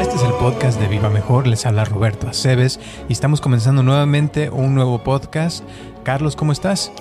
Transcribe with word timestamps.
Este 0.00 0.16
es 0.16 0.22
el 0.22 0.32
podcast 0.38 0.78
de 0.78 0.88
Viva 0.88 1.08
Mejor, 1.08 1.46
les 1.46 1.64
habla 1.64 1.86
Roberto 1.86 2.28
Aceves 2.28 2.78
y 3.08 3.14
estamos 3.14 3.40
comenzando 3.40 3.82
nuevamente 3.82 4.50
un 4.50 4.74
nuevo 4.74 5.02
podcast. 5.02 5.64
Carlos, 6.04 6.36
¿cómo 6.36 6.52
estás? 6.52 6.92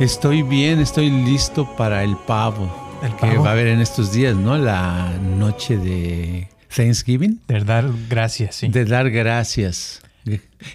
Estoy 0.00 0.42
bien, 0.42 0.80
estoy 0.80 1.10
listo 1.10 1.68
para 1.76 2.02
el 2.04 2.16
pavo, 2.16 2.74
El 3.02 3.14
que 3.16 3.36
va 3.36 3.50
a 3.50 3.52
haber 3.52 3.66
en 3.66 3.80
estos 3.82 4.12
días, 4.14 4.34
¿no? 4.34 4.56
La 4.56 5.12
noche 5.20 5.76
de 5.76 6.48
Thanksgiving, 6.74 7.40
De 7.46 7.60
dar 7.60 7.90
gracias, 8.08 8.54
sí. 8.56 8.68
de 8.68 8.86
dar 8.86 9.10
gracias. 9.10 10.00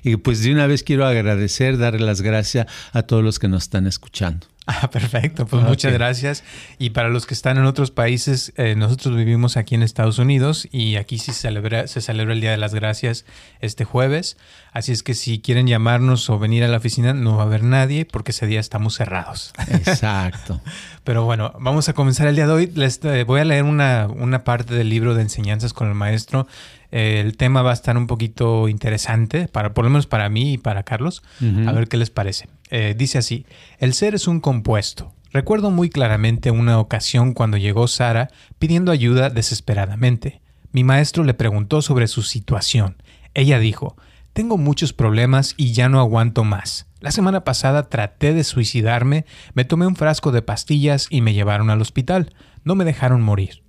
Y 0.04 0.16
pues 0.18 0.44
de 0.44 0.54
una 0.54 0.68
vez 0.68 0.84
quiero 0.84 1.08
agradecer, 1.08 1.80
darle 1.80 2.06
las 2.06 2.22
gracias 2.22 2.68
a 2.94 3.02
todos 3.02 3.24
los 3.24 3.40
que 3.40 3.48
nos 3.48 3.64
están 3.64 3.88
escuchando. 3.88 4.46
Ah, 4.72 4.88
perfecto, 4.92 5.48
pues 5.48 5.64
Ok. 5.64 5.70
muchas 5.70 5.94
gracias. 5.94 6.44
Y 6.78 6.92
para 6.92 7.10
los 7.10 7.26
que 7.26 7.34
están 7.34 7.58
en 7.58 7.66
otros 7.66 7.90
países, 7.90 8.54
eh, 8.56 8.76
nosotros 8.76 9.16
vivimos 9.16 9.58
aquí 9.58 9.74
en 9.74 9.82
Estados 9.82 10.20
Unidos 10.20 10.68
y 10.72 10.96
aquí 10.98 11.18
sí 11.18 11.32
se 11.34 11.42
celebra, 11.42 11.88
se 11.88 12.02
celebra 12.02 12.34
el 12.36 12.42
Día 12.42 12.52
de 12.52 12.58
las 12.58 12.76
Gracias 12.76 13.26
este 13.62 13.84
jueves. 13.84 14.38
Así 14.72 14.92
es 14.92 15.02
que 15.02 15.16
si 15.16 15.40
quieren 15.42 15.66
llamarnos 15.66 16.30
o 16.30 16.38
venir 16.38 16.64
a 16.64 16.68
la 16.68 16.78
oficina, 16.78 17.16
no 17.16 17.36
va 17.38 17.44
a 17.44 17.46
haber 17.48 17.64
nadie 17.64 18.06
porque 18.06 18.30
ese 18.30 18.46
día 18.46 18.60
estamos 18.60 18.94
cerrados. 18.96 19.54
Exacto. 19.72 20.62
Pero 21.04 21.26
bueno, 21.26 21.52
vamos 21.60 21.90
a 21.90 21.94
comenzar 21.94 22.28
el 22.28 22.36
día 22.36 22.46
de 22.46 22.54
hoy. 22.54 22.72
Les 22.76 23.04
eh, 23.06 23.24
voy 23.24 23.42
a 23.42 23.46
leer 23.46 23.64
una, 23.64 24.08
una 24.08 24.44
parte 24.44 24.76
del 24.76 24.90
libro 24.90 25.16
de 25.16 25.24
enseñanzas 25.24 25.74
con 25.74 25.88
el 25.88 25.96
maestro. 25.96 26.46
Eh, 26.92 27.22
el 27.24 27.38
tema 27.38 27.62
va 27.62 27.72
a 27.72 27.74
estar 27.74 27.98
un 27.98 28.08
poquito 28.08 28.68
interesante, 28.68 29.48
para, 29.48 29.74
por 29.74 29.84
lo 29.84 29.92
menos 29.92 30.08
para 30.08 30.30
mí 30.30 30.54
y 30.54 30.58
para 30.58 30.84
Carlos. 30.84 31.24
A 31.42 31.72
ver 31.72 31.88
qué 31.88 31.98
les 31.98 32.10
parece. 32.10 32.48
Eh, 32.70 32.96
dice 32.98 33.18
así, 33.18 33.46
el 33.80 33.94
ser 33.94 34.16
es 34.16 34.28
un 34.28 34.40
compuesto. 34.40 35.14
Recuerdo 35.32 35.70
muy 35.70 35.90
claramente 35.90 36.50
una 36.50 36.80
ocasión 36.80 37.34
cuando 37.34 37.58
llegó 37.58 37.88
Sara 37.88 38.30
pidiendo 38.58 38.92
ayuda 38.92 39.30
desesperadamente. 39.30 40.42
Mi 40.72 40.84
maestro 40.84 41.24
le 41.24 41.34
preguntó 41.36 41.82
sobre 41.82 42.08
su 42.08 42.24
situación. 42.24 42.98
Ella 43.36 43.60
dijo, 43.60 43.96
tengo 44.34 44.58
muchos 44.58 44.94
problemas 44.94 45.54
y 45.58 45.74
ya 45.74 45.90
no 45.90 46.00
aguanto 46.00 46.44
más. 46.44 46.88
La 47.00 47.12
semana 47.12 47.44
pasada 47.44 47.90
traté 47.90 48.34
de 48.34 48.44
suicidarme, 48.44 49.26
me 49.54 49.66
tomé 49.66 49.88
un 49.88 49.96
frasco 49.96 50.32
de 50.32 50.42
pastillas 50.42 51.08
y 51.10 51.22
me 51.22 51.34
llevaron 51.34 51.70
al 51.70 51.82
hospital. 51.82 52.34
No 52.64 52.76
me 52.76 52.86
dejaron 52.86 53.22
morir. 53.22 53.64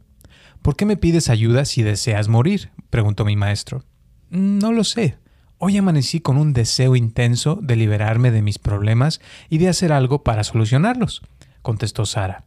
¿Por 0.63 0.77
qué 0.77 0.85
me 0.85 0.97
pides 0.97 1.31
ayuda 1.31 1.65
si 1.65 1.83
deseas 1.83 2.29
morir? 2.29 2.71
preguntó 2.91 3.25
mi 3.25 3.35
maestro. 3.35 3.85
No 4.29 4.73
lo 4.73 4.85
sé. 4.85 5.17
Hoy 5.57 5.77
amanecí 5.77 6.21
con 6.21 6.37
un 6.37 6.53
deseo 6.53 6.97
intenso 6.97 7.59
de 7.63 7.77
liberarme 7.77 8.31
de 8.31 8.43
mis 8.43 8.59
problemas 8.59 9.21
y 9.49 9.59
de 9.59 9.69
hacer 9.69 9.93
algo 9.93 10.23
para 10.23 10.45
solucionarlos, 10.45 11.23
contestó 11.63 12.07
Sara. 12.07 12.45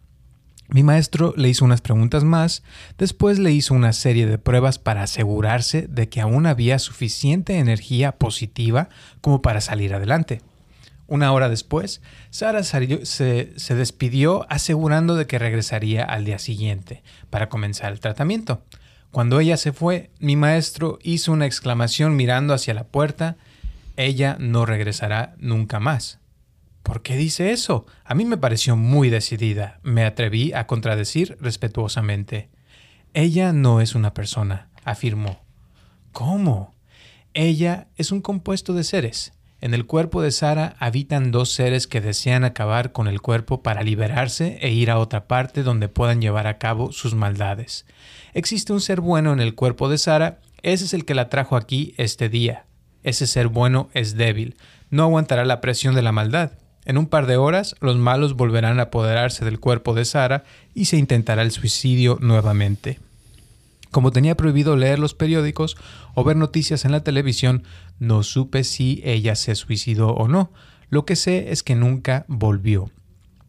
Mi 0.69 0.81
maestro 0.81 1.33
le 1.37 1.49
hizo 1.49 1.65
unas 1.65 1.81
preguntas 1.81 2.23
más, 2.23 2.63
después 2.97 3.37
le 3.37 3.51
hizo 3.51 3.73
una 3.73 3.93
serie 3.93 4.25
de 4.25 4.37
pruebas 4.37 4.79
para 4.79 5.03
asegurarse 5.03 5.87
de 5.87 6.09
que 6.09 6.21
aún 6.21 6.45
había 6.45 6.79
suficiente 6.79 7.57
energía 7.59 8.13
positiva 8.13 8.89
como 9.21 9.41
para 9.41 9.61
salir 9.61 9.93
adelante. 9.93 10.41
Una 11.07 11.31
hora 11.33 11.49
después, 11.49 12.01
Sara 12.29 12.63
se, 12.63 13.53
se 13.55 13.75
despidió 13.75 14.45
asegurando 14.49 15.15
de 15.15 15.27
que 15.27 15.39
regresaría 15.39 16.03
al 16.03 16.25
día 16.25 16.39
siguiente 16.39 17.03
para 17.29 17.49
comenzar 17.49 17.91
el 17.91 17.99
tratamiento. 17.99 18.63
Cuando 19.11 19.39
ella 19.39 19.57
se 19.57 19.73
fue, 19.73 20.09
mi 20.19 20.35
maestro 20.35 20.97
hizo 21.03 21.31
una 21.31 21.45
exclamación 21.45 22.15
mirando 22.15 22.53
hacia 22.53 22.73
la 22.73 22.85
puerta. 22.85 23.37
Ella 23.95 24.37
no 24.39 24.65
regresará 24.65 25.35
nunca 25.37 25.79
más. 25.79 26.19
¿Por 26.81 27.01
qué 27.01 27.15
dice 27.15 27.51
eso? 27.51 27.85
A 28.03 28.15
mí 28.15 28.25
me 28.25 28.37
pareció 28.37 28.75
muy 28.75 29.09
decidida. 29.09 29.79
Me 29.83 30.03
atreví 30.03 30.51
a 30.53 30.67
contradecir 30.67 31.37
respetuosamente. 31.39 32.49
Ella 33.13 33.53
no 33.53 33.81
es 33.81 33.93
una 33.93 34.13
persona, 34.13 34.69
afirmó. 34.83 35.43
¿Cómo? 36.11 36.73
Ella 37.35 37.87
es 37.95 38.11
un 38.11 38.21
compuesto 38.21 38.73
de 38.73 38.83
seres. 38.83 39.33
En 39.63 39.73
el 39.73 39.85
cuerpo 39.85 40.21
de 40.21 40.31
Sara 40.31 40.75
habitan 40.77 41.31
dos 41.31 41.53
seres 41.53 41.87
que 41.87 42.01
desean 42.01 42.43
acabar 42.43 42.91
con 42.91 43.07
el 43.07 43.21
cuerpo 43.21 43.63
para 43.63 43.81
liberarse 43.81 44.57
e 44.59 44.71
ir 44.71 44.91
a 44.91 44.99
otra 44.99 45.25
parte 45.25 45.63
donde 45.63 45.87
puedan 45.87 46.19
llevar 46.19 46.47
a 46.47 46.57
cabo 46.57 46.91
sus 46.91 47.15
maldades. 47.15 47.85
Existe 48.33 48.73
un 48.73 48.81
ser 48.81 48.99
bueno 48.99 49.31
en 49.31 49.39
el 49.39 49.55
cuerpo 49.55 49.87
de 49.87 49.97
Sara, 49.97 50.41
ese 50.63 50.83
es 50.83 50.93
el 50.93 51.05
que 51.05 51.15
la 51.15 51.29
trajo 51.29 51.55
aquí 51.55 51.93
este 51.95 52.27
día. 52.27 52.65
Ese 53.03 53.25
ser 53.25 53.47
bueno 53.47 53.87
es 53.93 54.17
débil, 54.17 54.57
no 54.89 55.03
aguantará 55.03 55.45
la 55.45 55.61
presión 55.61 55.95
de 55.95 56.01
la 56.01 56.11
maldad. 56.11 56.51
En 56.83 56.97
un 56.97 57.07
par 57.07 57.25
de 57.25 57.37
horas, 57.37 57.77
los 57.79 57.95
malos 57.95 58.33
volverán 58.33 58.81
a 58.81 58.83
apoderarse 58.83 59.45
del 59.45 59.61
cuerpo 59.61 59.93
de 59.93 60.03
Sara 60.03 60.43
y 60.73 60.85
se 60.85 60.97
intentará 60.97 61.41
el 61.41 61.51
suicidio 61.51 62.17
nuevamente. 62.19 62.99
Como 63.93 64.09
tenía 64.09 64.35
prohibido 64.35 64.75
leer 64.75 64.97
los 64.97 65.13
periódicos 65.13 65.77
o 66.15 66.23
ver 66.23 66.35
noticias 66.35 66.83
en 66.83 66.91
la 66.91 67.03
televisión, 67.03 67.61
no 67.99 68.23
supe 68.23 68.63
si 68.63 69.03
ella 69.05 69.35
se 69.35 69.53
suicidó 69.53 70.15
o 70.15 70.27
no. 70.27 70.51
Lo 70.89 71.05
que 71.05 71.15
sé 71.15 71.51
es 71.51 71.61
que 71.61 71.75
nunca 71.75 72.25
volvió. 72.27 72.89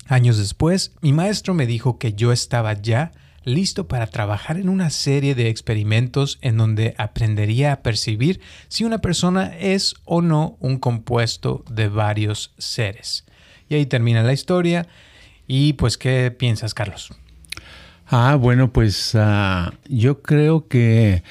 Años 0.07 0.37
después, 0.37 0.93
mi 1.01 1.15
maestro 1.15 1.55
me 1.55 1.67
dijo 1.67 1.99
que 1.99 2.13
yo 2.13 2.31
estaba 2.31 2.75
ya 2.75 3.13
listo 3.45 3.89
para 3.89 4.07
trabajar 4.07 4.59
en 4.59 4.69
una 4.69 4.91
serie 4.91 5.35
de 5.35 5.49
experimentos 5.49 6.39
en 6.43 6.59
donde 6.59 6.95
aprendería 6.99 7.73
a 7.73 7.83
percibir 7.83 8.43
si 8.69 8.85
una 8.85 8.99
persona 8.99 9.57
es 9.59 9.95
o 10.05 10.21
no 10.21 10.59
un 10.61 10.77
compuesto 10.77 11.65
de 11.71 11.89
varios 11.89 12.53
seres. 12.59 13.25
Y 13.71 13.77
ahí 13.77 13.87
termina 13.87 14.23
la 14.23 14.35
historia. 14.35 14.89
Y 15.47 15.73
pues, 15.73 15.97
¿qué 15.97 16.31
piensas, 16.31 16.75
Carlos? 16.75 17.15
Ah, 18.07 18.37
bueno, 18.37 18.73
pues 18.73 19.13
ah, 19.15 19.73
yo 19.89 20.23
creo 20.23 20.69
que 20.69 21.23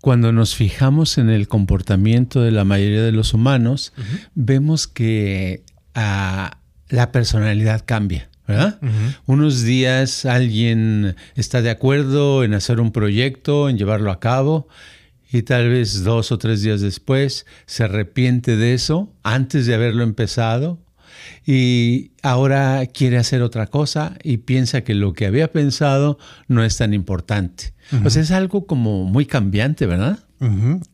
cuando 0.00 0.32
nos 0.32 0.54
fijamos 0.54 1.18
en 1.18 1.30
el 1.30 1.48
comportamiento 1.48 2.42
de 2.42 2.50
la 2.50 2.64
mayoría 2.64 3.02
de 3.02 3.12
los 3.12 3.34
humanos, 3.34 3.92
vemos 4.34 4.86
que 4.86 5.62
ah, 5.94 6.58
la 6.88 7.12
personalidad 7.12 7.82
cambia. 7.84 8.28
¿verdad? 8.46 8.80
Unos 9.26 9.62
días 9.62 10.24
alguien 10.24 11.14
está 11.34 11.60
de 11.60 11.68
acuerdo 11.68 12.44
en 12.44 12.54
hacer 12.54 12.80
un 12.80 12.92
proyecto, 12.92 13.68
en 13.68 13.76
llevarlo 13.76 14.10
a 14.10 14.20
cabo, 14.20 14.68
y 15.30 15.42
tal 15.42 15.68
vez 15.68 16.02
dos 16.02 16.32
o 16.32 16.38
tres 16.38 16.62
días 16.62 16.80
después 16.80 17.44
se 17.66 17.84
arrepiente 17.84 18.56
de 18.56 18.72
eso 18.72 19.12
antes 19.22 19.66
de 19.66 19.74
haberlo 19.74 20.02
empezado 20.02 20.78
y 21.46 22.10
ahora 22.22 22.86
quiere 22.86 23.18
hacer 23.18 23.42
otra 23.42 23.66
cosa 23.66 24.16
y 24.22 24.38
piensa 24.38 24.82
que 24.82 24.94
lo 24.94 25.12
que 25.12 25.26
había 25.26 25.50
pensado 25.52 26.18
no 26.46 26.62
es 26.64 26.76
tan 26.76 26.94
importante. 26.94 27.72
O 28.04 28.10
sea, 28.10 28.20
es 28.22 28.30
algo 28.32 28.66
como 28.66 29.04
muy 29.04 29.24
cambiante, 29.24 29.86
¿verdad? 29.86 30.18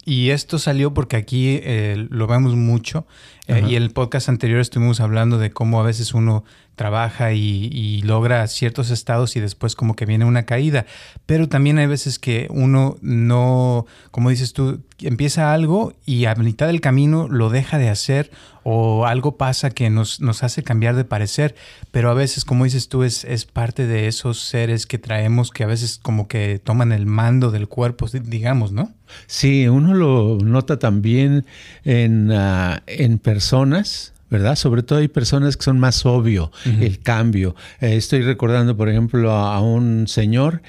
Y 0.07 0.31
esto 0.31 0.59
salió 0.59 0.95
porque 0.95 1.17
aquí 1.17 1.59
eh, 1.63 2.07
lo 2.09 2.27
vemos 2.27 2.55
mucho. 2.57 3.07
eh, 3.47 3.63
y 3.69 3.77
en 3.77 3.83
el 3.83 3.91
podcast 3.91 4.29
anterior 4.31 4.61
estuvimos 4.61 5.01
hablando 5.01 5.39
de 5.39 5.51
cómo 5.51 5.81
a 5.81 5.83
veces 5.83 6.15
uno 6.15 6.45
trabaja 6.77 7.33
y, 7.33 8.03
logra 8.03 8.47
ciertos 8.49 8.91
estados 8.91 9.37
y 9.37 9.41
después 9.41 9.75
como 9.75 9.95
que 9.97 10.07
viene 10.07 10.25
una 10.25 10.45
caída. 10.45 10.87
Pero 11.27 11.49
también 11.49 11.79
hay 11.79 11.87
veces 11.87 12.19
que 12.19 12.49
uno 12.51 12.97
no, 13.01 13.87
como 14.11 14.31
dices 14.31 14.53
tú, 14.53 14.83
empieza 15.01 15.53
algo 15.53 15.95
y 16.05 16.27
a 16.27 16.35
mitad 16.35 16.67
del 16.67 16.81
camino 16.81 17.29
lo 17.29 17.51
deja 17.51 17.79
de 17.79 17.89
hacer 17.89 18.31
o 18.63 19.07
algo 19.07 19.37
pasa 19.37 19.71
que 19.71 19.91
nos, 19.91 20.21
nos 20.21 20.43
hace 20.43 20.63
cambiar 20.63 20.97
de 20.97 21.05
parecer. 21.05 21.55
Pero 21.91 22.11
a 22.11 22.15
veces, 22.15 22.45
como 22.45 22.65
dices 22.65 22.89
tú, 22.89 23.03
es, 23.03 23.25
es 23.25 23.45
parte 23.45 23.87
de 23.87 24.09
esos 24.09 24.41
seres 24.41 24.87
que 24.87 24.99
traemos 24.99 25.51
que 25.51 25.65
a 25.65 25.67
veces 25.67 26.01
como 26.03 26.29
que 26.29 26.59
toman 26.59 26.93
el 26.93 27.07
mando 27.07 27.51
del 27.51 27.69
cuerpo, 27.69 28.07
digamos, 28.09 28.73
¿no? 28.73 28.93
Sí, 29.27 29.69
uno 29.69 29.95
lo 29.95 30.39
nota 30.43 30.79
también 30.79 31.45
en, 31.85 32.33
ah, 32.33 32.83
en 32.87 33.19
personas. 33.19 34.14
¿Verdad? 34.35 34.57
Sobre 34.57 34.83
todo 34.83 34.99
hay 34.99 35.07
personas 35.07 35.57
que 35.57 35.63
son 35.63 35.79
más 35.79 36.05
obvio 36.05 36.51
el 36.81 36.99
cambio. 36.99 37.55
Eh, 37.81 37.95
estoy 37.95 38.23
recordando, 38.23 38.77
por 38.77 38.89
ejemplo, 38.89 39.31
a, 39.31 39.55
a 39.55 39.61
un 39.61 40.09
señor 40.09 40.61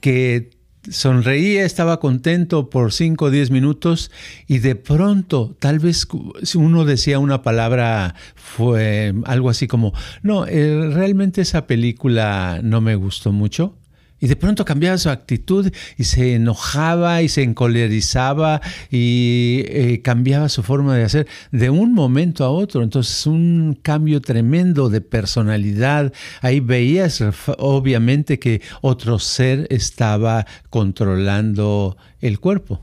que 0.00 0.50
sonreía, 0.90 1.64
estaba 1.64 2.00
contento 2.00 2.68
por 2.68 2.92
5 2.92 3.24
o 3.24 3.30
10 3.30 3.50
minutos 3.50 4.10
y 4.46 4.58
de 4.58 4.74
pronto, 4.74 5.56
tal 5.58 5.78
vez 5.78 6.06
uno 6.54 6.84
decía 6.84 7.18
una 7.18 7.40
palabra, 7.40 8.14
fue 8.34 9.14
algo 9.24 9.48
así 9.48 9.66
como, 9.66 9.94
no, 10.22 10.46
eh, 10.46 10.90
realmente 10.92 11.40
esa 11.40 11.66
película 11.66 12.60
no 12.62 12.82
me 12.82 12.94
gustó 12.94 13.32
mucho. 13.32 13.78
Y 14.24 14.26
de 14.26 14.36
pronto 14.36 14.64
cambiaba 14.64 14.96
su 14.96 15.10
actitud 15.10 15.70
y 15.98 16.04
se 16.04 16.36
enojaba 16.36 17.20
y 17.20 17.28
se 17.28 17.42
encolerizaba 17.42 18.62
y 18.90 19.64
eh, 19.66 20.00
cambiaba 20.02 20.48
su 20.48 20.62
forma 20.62 20.96
de 20.96 21.04
hacer 21.04 21.26
de 21.52 21.68
un 21.68 21.92
momento 21.92 22.42
a 22.42 22.48
otro. 22.48 22.82
Entonces 22.82 23.26
un 23.26 23.78
cambio 23.82 24.22
tremendo 24.22 24.88
de 24.88 25.02
personalidad. 25.02 26.10
Ahí 26.40 26.60
veías 26.60 27.22
obviamente 27.58 28.38
que 28.38 28.62
otro 28.80 29.18
ser 29.18 29.66
estaba 29.68 30.46
controlando 30.70 31.98
el 32.22 32.40
cuerpo. 32.40 32.80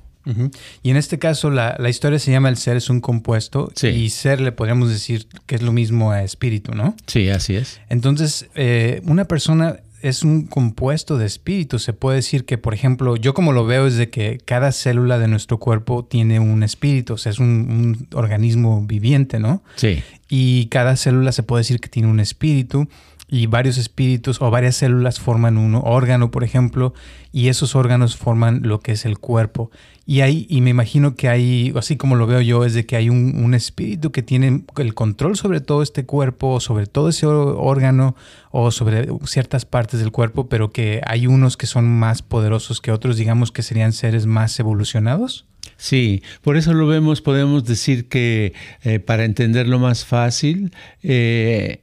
Y 0.83 0.91
en 0.91 0.97
este 0.97 1.17
caso 1.17 1.49
la, 1.49 1.75
historia 1.89 2.19
se 2.19 2.29
llama 2.29 2.49
El 2.49 2.57
ser 2.57 2.77
es 2.77 2.91
un 2.91 3.01
compuesto 3.01 3.71
y 3.81 4.11
ser 4.11 4.41
le 4.41 4.51
podríamos 4.51 4.89
decir 4.89 5.25
que 5.47 5.55
es 5.55 5.63
lo 5.63 5.71
mismo 5.71 6.11
a 6.11 6.21
espíritu, 6.21 6.75
¿no? 6.75 6.95
Sí, 7.07 7.29
así 7.29 7.55
es. 7.55 7.81
Entonces, 7.89 8.45
eh, 8.53 9.01
una 9.05 9.25
persona 9.25 9.79
es 10.01 10.24
un 10.24 10.48
compuesto 10.48 11.18
de 11.18 11.25
espíritu. 11.25 11.80
Se 11.80 11.94
puede 11.94 12.18
decir 12.18 12.45
que, 12.45 12.57
por 12.57 12.74
ejemplo, 12.74 13.15
yo 13.15 13.33
como 13.33 13.51
lo 13.51 13.65
veo 13.65 13.88
es 13.88 13.95
de 13.95 14.09
que 14.09 14.39
cada 14.44 14.71
célula 14.71 15.19
de 15.19 15.27
nuestro 15.27 15.57
cuerpo 15.57 16.06
tiene 16.06 16.39
un 16.39 16.63
espíritu, 16.63 17.13
o 17.13 17.18
sea, 17.18 17.31
es 17.31 17.39
un, 17.39 17.48
un 17.48 18.07
organismo 18.13 18.83
viviente, 18.86 19.39
¿no? 19.39 19.63
Sí. 19.75 20.03
Y 20.30 20.68
cada 20.68 20.95
célula 20.95 21.31
se 21.31 21.44
puede 21.44 21.62
decir 21.62 21.80
que 21.80 21.89
tiene 21.89 22.09
un 22.09 22.19
espíritu 22.19 22.88
y 23.31 23.48
varios 23.48 23.78
espíritus 23.78 24.42
o 24.42 24.51
varias 24.51 24.75
células 24.75 25.22
forman 25.22 25.57
un 25.57 25.74
órgano, 25.75 26.31
por 26.31 26.44
ejemplo, 26.44 26.94
y 27.31 27.48
esos 27.48 27.75
órganos 27.75 28.18
forman 28.18 28.60
lo 28.63 28.81
que 28.81 28.92
es 28.92 29.06
el 29.06 29.19
cuerpo. 29.19 29.72
Y 30.06 30.19
ahí, 30.19 30.45
y 30.50 30.60
me 30.60 30.72
imagino 30.72 31.16
que 31.16 31.30
hay, 31.30 31.72
así 31.78 31.95
como 31.95 32.18
lo 32.18 32.28
veo 32.28 32.42
yo, 32.42 32.66
es 32.66 32.74
de 32.74 32.86
que 32.86 32.98
hay 32.98 33.10
un, 33.10 33.54
espíritu 33.54 34.12
que 34.12 34.22
tiene 34.22 34.66
el 34.78 34.94
control 34.94 35.38
sobre 35.38 35.62
todo 35.62 35.81
este 35.81 36.06
cuerpo, 36.06 36.60
sobre 36.60 36.88
todo 36.88 37.07
ese 37.07 37.25
órgano 37.25 38.16
o 38.51 38.69
sobre 38.72 39.07
ciertas 39.25 39.63
partes 39.63 40.01
del 40.01 40.12
cuerpo, 40.12 40.50
pero 40.50 40.74
que 40.74 41.01
hay 41.06 41.25
unos 41.25 41.56
que 41.56 41.68
son 41.68 41.88
más 41.88 42.22
poderosos 42.22 42.81
que 42.81 42.92
otros, 42.92 43.16
digamos 43.16 43.54
que 43.54 43.63
serían 43.63 43.94
seres 43.94 44.25
más 44.25 44.60
evolucionados. 44.60 45.45
Sí, 45.77 46.22
por 46.42 46.57
eso 46.57 46.74
lo 46.74 46.86
vemos, 46.86 47.22
podemos 47.22 47.63
decir 47.63 48.07
que 48.07 48.54
eh, 48.84 49.00
para 49.00 49.25
entenderlo 49.25 49.80
más 49.80 50.06
fácil, 50.06 50.72
eh, 51.01 51.81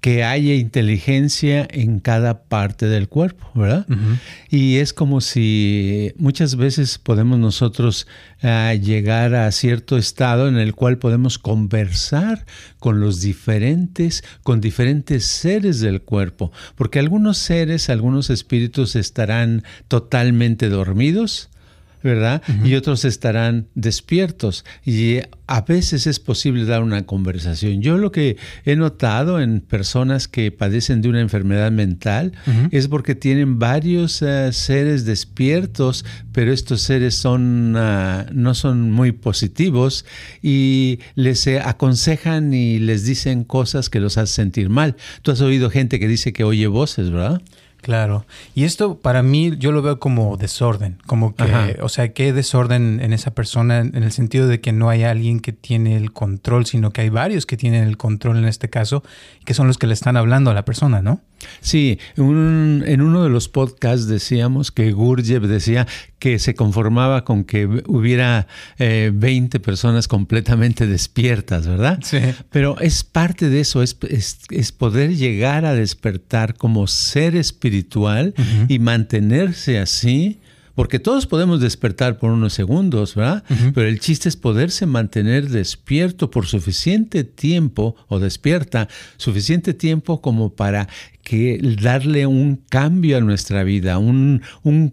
que 0.00 0.22
haya 0.22 0.54
inteligencia 0.54 1.66
en 1.70 1.98
cada 1.98 2.44
parte 2.44 2.86
del 2.86 3.08
cuerpo, 3.08 3.50
¿verdad? 3.54 3.86
Y 4.48 4.76
es 4.76 4.92
como 4.92 5.20
si 5.20 6.12
muchas 6.16 6.54
veces 6.54 6.98
podemos 6.98 7.38
nosotros 7.38 8.06
eh, 8.42 8.80
llegar 8.82 9.34
a 9.34 9.50
cierto 9.50 9.96
estado 9.96 10.46
en 10.46 10.56
el 10.56 10.74
cual 10.74 10.98
podemos 10.98 11.38
conversar 11.38 12.46
con 12.78 13.00
los 13.00 13.20
diferentes, 13.20 14.22
con 14.44 14.60
diferentes 14.60 15.24
seres 15.24 15.80
del 15.80 16.00
cuerpo, 16.00 16.52
porque 16.76 17.00
algunos 17.00 17.38
seres, 17.38 17.90
algunos 17.90 18.30
espíritus 18.30 18.94
estarán 18.94 19.64
totalmente 19.88 20.68
dormidos, 20.68 21.50
¿verdad? 22.08 22.42
Y 22.64 22.74
otros 22.74 23.04
estarán 23.04 23.68
despiertos. 23.74 24.64
Y 24.84 25.18
a 25.46 25.62
veces 25.62 26.06
es 26.06 26.20
posible 26.20 26.64
dar 26.64 26.82
una 26.82 27.06
conversación. 27.06 27.80
Yo 27.82 27.96
lo 27.96 28.12
que 28.12 28.36
he 28.64 28.76
notado 28.76 29.40
en 29.40 29.60
personas 29.60 30.28
que 30.28 30.50
padecen 30.50 31.02
de 31.02 31.08
una 31.08 31.20
enfermedad 31.20 31.70
mental 31.70 32.32
es 32.70 32.88
porque 32.88 33.14
tienen 33.14 33.58
varios 33.58 34.22
eh, 34.22 34.52
seres 34.52 35.04
despiertos, 35.04 36.04
pero 36.32 36.52
estos 36.52 36.82
seres 36.82 37.14
son, 37.14 37.74
ah, 37.76 38.26
no 38.32 38.54
son 38.54 38.90
muy 38.90 39.12
positivos 39.12 40.04
y 40.42 41.00
les 41.14 41.46
eh, 41.46 41.60
aconsejan 41.60 42.52
y 42.52 42.78
les 42.78 43.04
dicen 43.04 43.44
cosas 43.44 43.88
que 43.90 44.00
los 44.00 44.18
hacen 44.18 44.38
sentir 44.38 44.68
mal. 44.68 44.96
Tú 45.22 45.30
has 45.30 45.40
oído 45.40 45.70
gente 45.70 45.98
que 45.98 46.08
dice 46.08 46.32
que 46.32 46.44
oye 46.44 46.66
voces, 46.66 47.10
¿verdad? 47.10 47.42
Claro. 47.80 48.26
Y 48.54 48.64
esto 48.64 48.98
para 48.98 49.22
mí 49.22 49.56
yo 49.58 49.72
lo 49.72 49.82
veo 49.82 49.98
como 50.00 50.36
desorden, 50.36 50.98
como 51.06 51.34
que, 51.34 51.78
o 51.80 51.88
sea, 51.88 52.12
que 52.12 52.32
desorden 52.32 53.00
en 53.00 53.12
esa 53.12 53.30
persona 53.30 53.78
en 53.78 54.02
el 54.02 54.12
sentido 54.12 54.48
de 54.48 54.60
que 54.60 54.72
no 54.72 54.90
hay 54.90 55.04
alguien 55.04 55.40
que 55.40 55.52
tiene 55.52 55.96
el 55.96 56.12
control, 56.12 56.66
sino 56.66 56.90
que 56.90 57.02
hay 57.02 57.08
varios 57.08 57.46
que 57.46 57.56
tienen 57.56 57.84
el 57.84 57.96
control 57.96 58.38
en 58.38 58.46
este 58.46 58.68
caso, 58.68 59.02
que 59.44 59.54
son 59.54 59.68
los 59.68 59.78
que 59.78 59.86
le 59.86 59.94
están 59.94 60.16
hablando 60.16 60.50
a 60.50 60.54
la 60.54 60.64
persona, 60.64 61.02
¿no? 61.02 61.20
Sí, 61.60 61.98
en 62.16 63.00
uno 63.00 63.22
de 63.22 63.30
los 63.30 63.48
podcasts 63.48 64.06
decíamos 64.06 64.70
que 64.72 64.92
Gurdjieff 64.92 65.44
decía 65.44 65.86
que 66.18 66.38
se 66.38 66.54
conformaba 66.54 67.24
con 67.24 67.44
que 67.44 67.66
hubiera 67.86 68.46
20 68.78 69.56
eh, 69.56 69.60
personas 69.60 70.08
completamente 70.08 70.86
despiertas, 70.86 71.66
¿verdad? 71.66 72.00
Sí. 72.02 72.18
Pero 72.50 72.78
es 72.80 73.04
parte 73.04 73.48
de 73.48 73.60
eso, 73.60 73.82
es, 73.82 73.96
es, 74.50 74.72
poder 74.72 75.16
llegar 75.16 75.64
a 75.64 75.74
despertar 75.74 76.54
como 76.54 76.86
ser 76.86 77.36
espiritual 77.36 78.34
y 78.68 78.78
mantenerse 78.78 79.78
así 79.78 80.40
porque 80.78 81.00
todos 81.00 81.26
podemos 81.26 81.60
despertar 81.60 82.18
por 82.18 82.30
unos 82.30 82.52
segundos, 82.52 83.16
¿verdad? 83.16 83.42
Pero 83.74 83.88
el 83.88 83.98
chiste 83.98 84.28
es 84.28 84.36
poderse 84.36 84.86
mantener 84.86 85.48
despierto 85.48 86.30
por 86.30 86.46
suficiente 86.46 87.24
tiempo 87.24 87.96
o 88.06 88.20
despierta 88.20 88.86
suficiente 89.16 89.74
tiempo 89.74 90.20
como 90.20 90.50
para 90.50 90.88
que 91.28 91.60
darle 91.82 92.26
un 92.26 92.56
cambio 92.70 93.18
a 93.18 93.20
nuestra 93.20 93.62
vida, 93.62 93.98
un, 93.98 94.40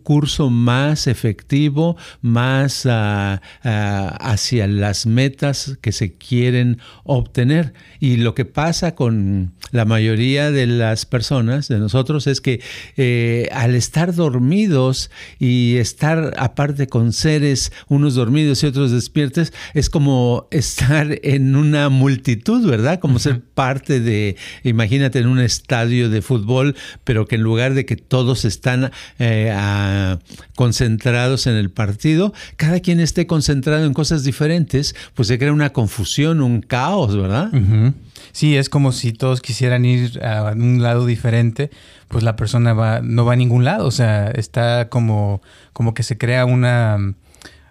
curso 0.04 0.50
más 0.50 1.08
efectivo, 1.08 1.96
más 2.22 2.86
ah, 2.86 3.42
hacia 3.64 4.68
las 4.68 5.06
metas 5.06 5.78
que 5.80 5.94
se 5.94 6.16
quieren 6.16 6.80
obtener. 7.06 7.74
Y 8.02 8.18
lo 8.18 8.36
que 8.36 8.44
pasa 8.44 8.96
con 8.96 9.54
la 9.72 9.86
mayoría 9.86 10.52
de 10.52 10.68
las 10.68 11.06
personas, 11.06 11.70
de 11.70 11.80
nosotros, 11.80 12.28
es 12.28 12.42
que 12.42 12.62
eh, 12.98 13.48
al 13.54 13.74
estar 13.74 14.14
dormidos 14.14 15.12
y 15.40 15.78
estar 15.78 16.34
aparte 16.38 16.88
con 16.88 17.14
seres, 17.14 17.72
unos 17.88 18.16
dormidos 18.16 18.62
y 18.64 18.68
otros 18.68 18.92
despiertos, 18.92 19.54
es 19.74 19.90
como 19.90 20.50
estar 20.52 21.18
en 21.24 21.56
una 21.56 21.88
multitud, 21.88 22.70
¿verdad? 22.70 23.00
Como 23.00 23.20
ser 23.20 23.42
parte 23.42 24.02
de, 24.02 24.36
imagínate, 24.64 25.20
en 25.20 25.28
un 25.28 25.40
estadio 25.40 26.10
de 26.10 26.25
fútbol, 26.26 26.76
pero 27.04 27.26
que 27.28 27.36
en 27.36 27.42
lugar 27.42 27.74
de 27.74 27.86
que 27.86 27.96
todos 27.96 28.44
están 28.44 28.92
eh, 29.20 30.18
concentrados 30.56 31.48
en 31.48 31.56
el 31.56 31.70
partido, 31.70 32.34
cada 32.58 32.80
quien 32.80 33.00
esté 33.00 33.28
concentrado 33.28 33.86
en 33.86 33.94
cosas 33.94 34.24
diferentes, 34.24 34.96
pues 35.14 35.28
se 35.28 35.38
crea 35.38 35.54
una 35.54 35.72
confusión, 35.72 36.42
un 36.42 36.62
caos, 36.62 37.16
¿verdad? 37.16 37.52
Sí, 38.32 38.58
es 38.58 38.70
como 38.70 38.92
si 38.92 39.14
todos 39.14 39.42
quisieran 39.42 39.86
ir 39.86 40.24
a 40.24 40.54
un 40.54 40.82
lado 40.82 41.06
diferente, 41.06 41.70
pues 42.10 42.24
la 42.24 42.36
persona 42.36 42.74
va, 42.74 43.02
no 43.02 43.24
va 43.24 43.34
a 43.34 43.38
ningún 43.38 43.64
lado, 43.64 43.88
o 43.88 43.92
sea, 43.92 44.30
está 44.32 44.90
como, 44.90 45.42
como 45.72 45.94
que 45.94 46.04
se 46.04 46.18
crea 46.18 46.46
una 46.46 47.16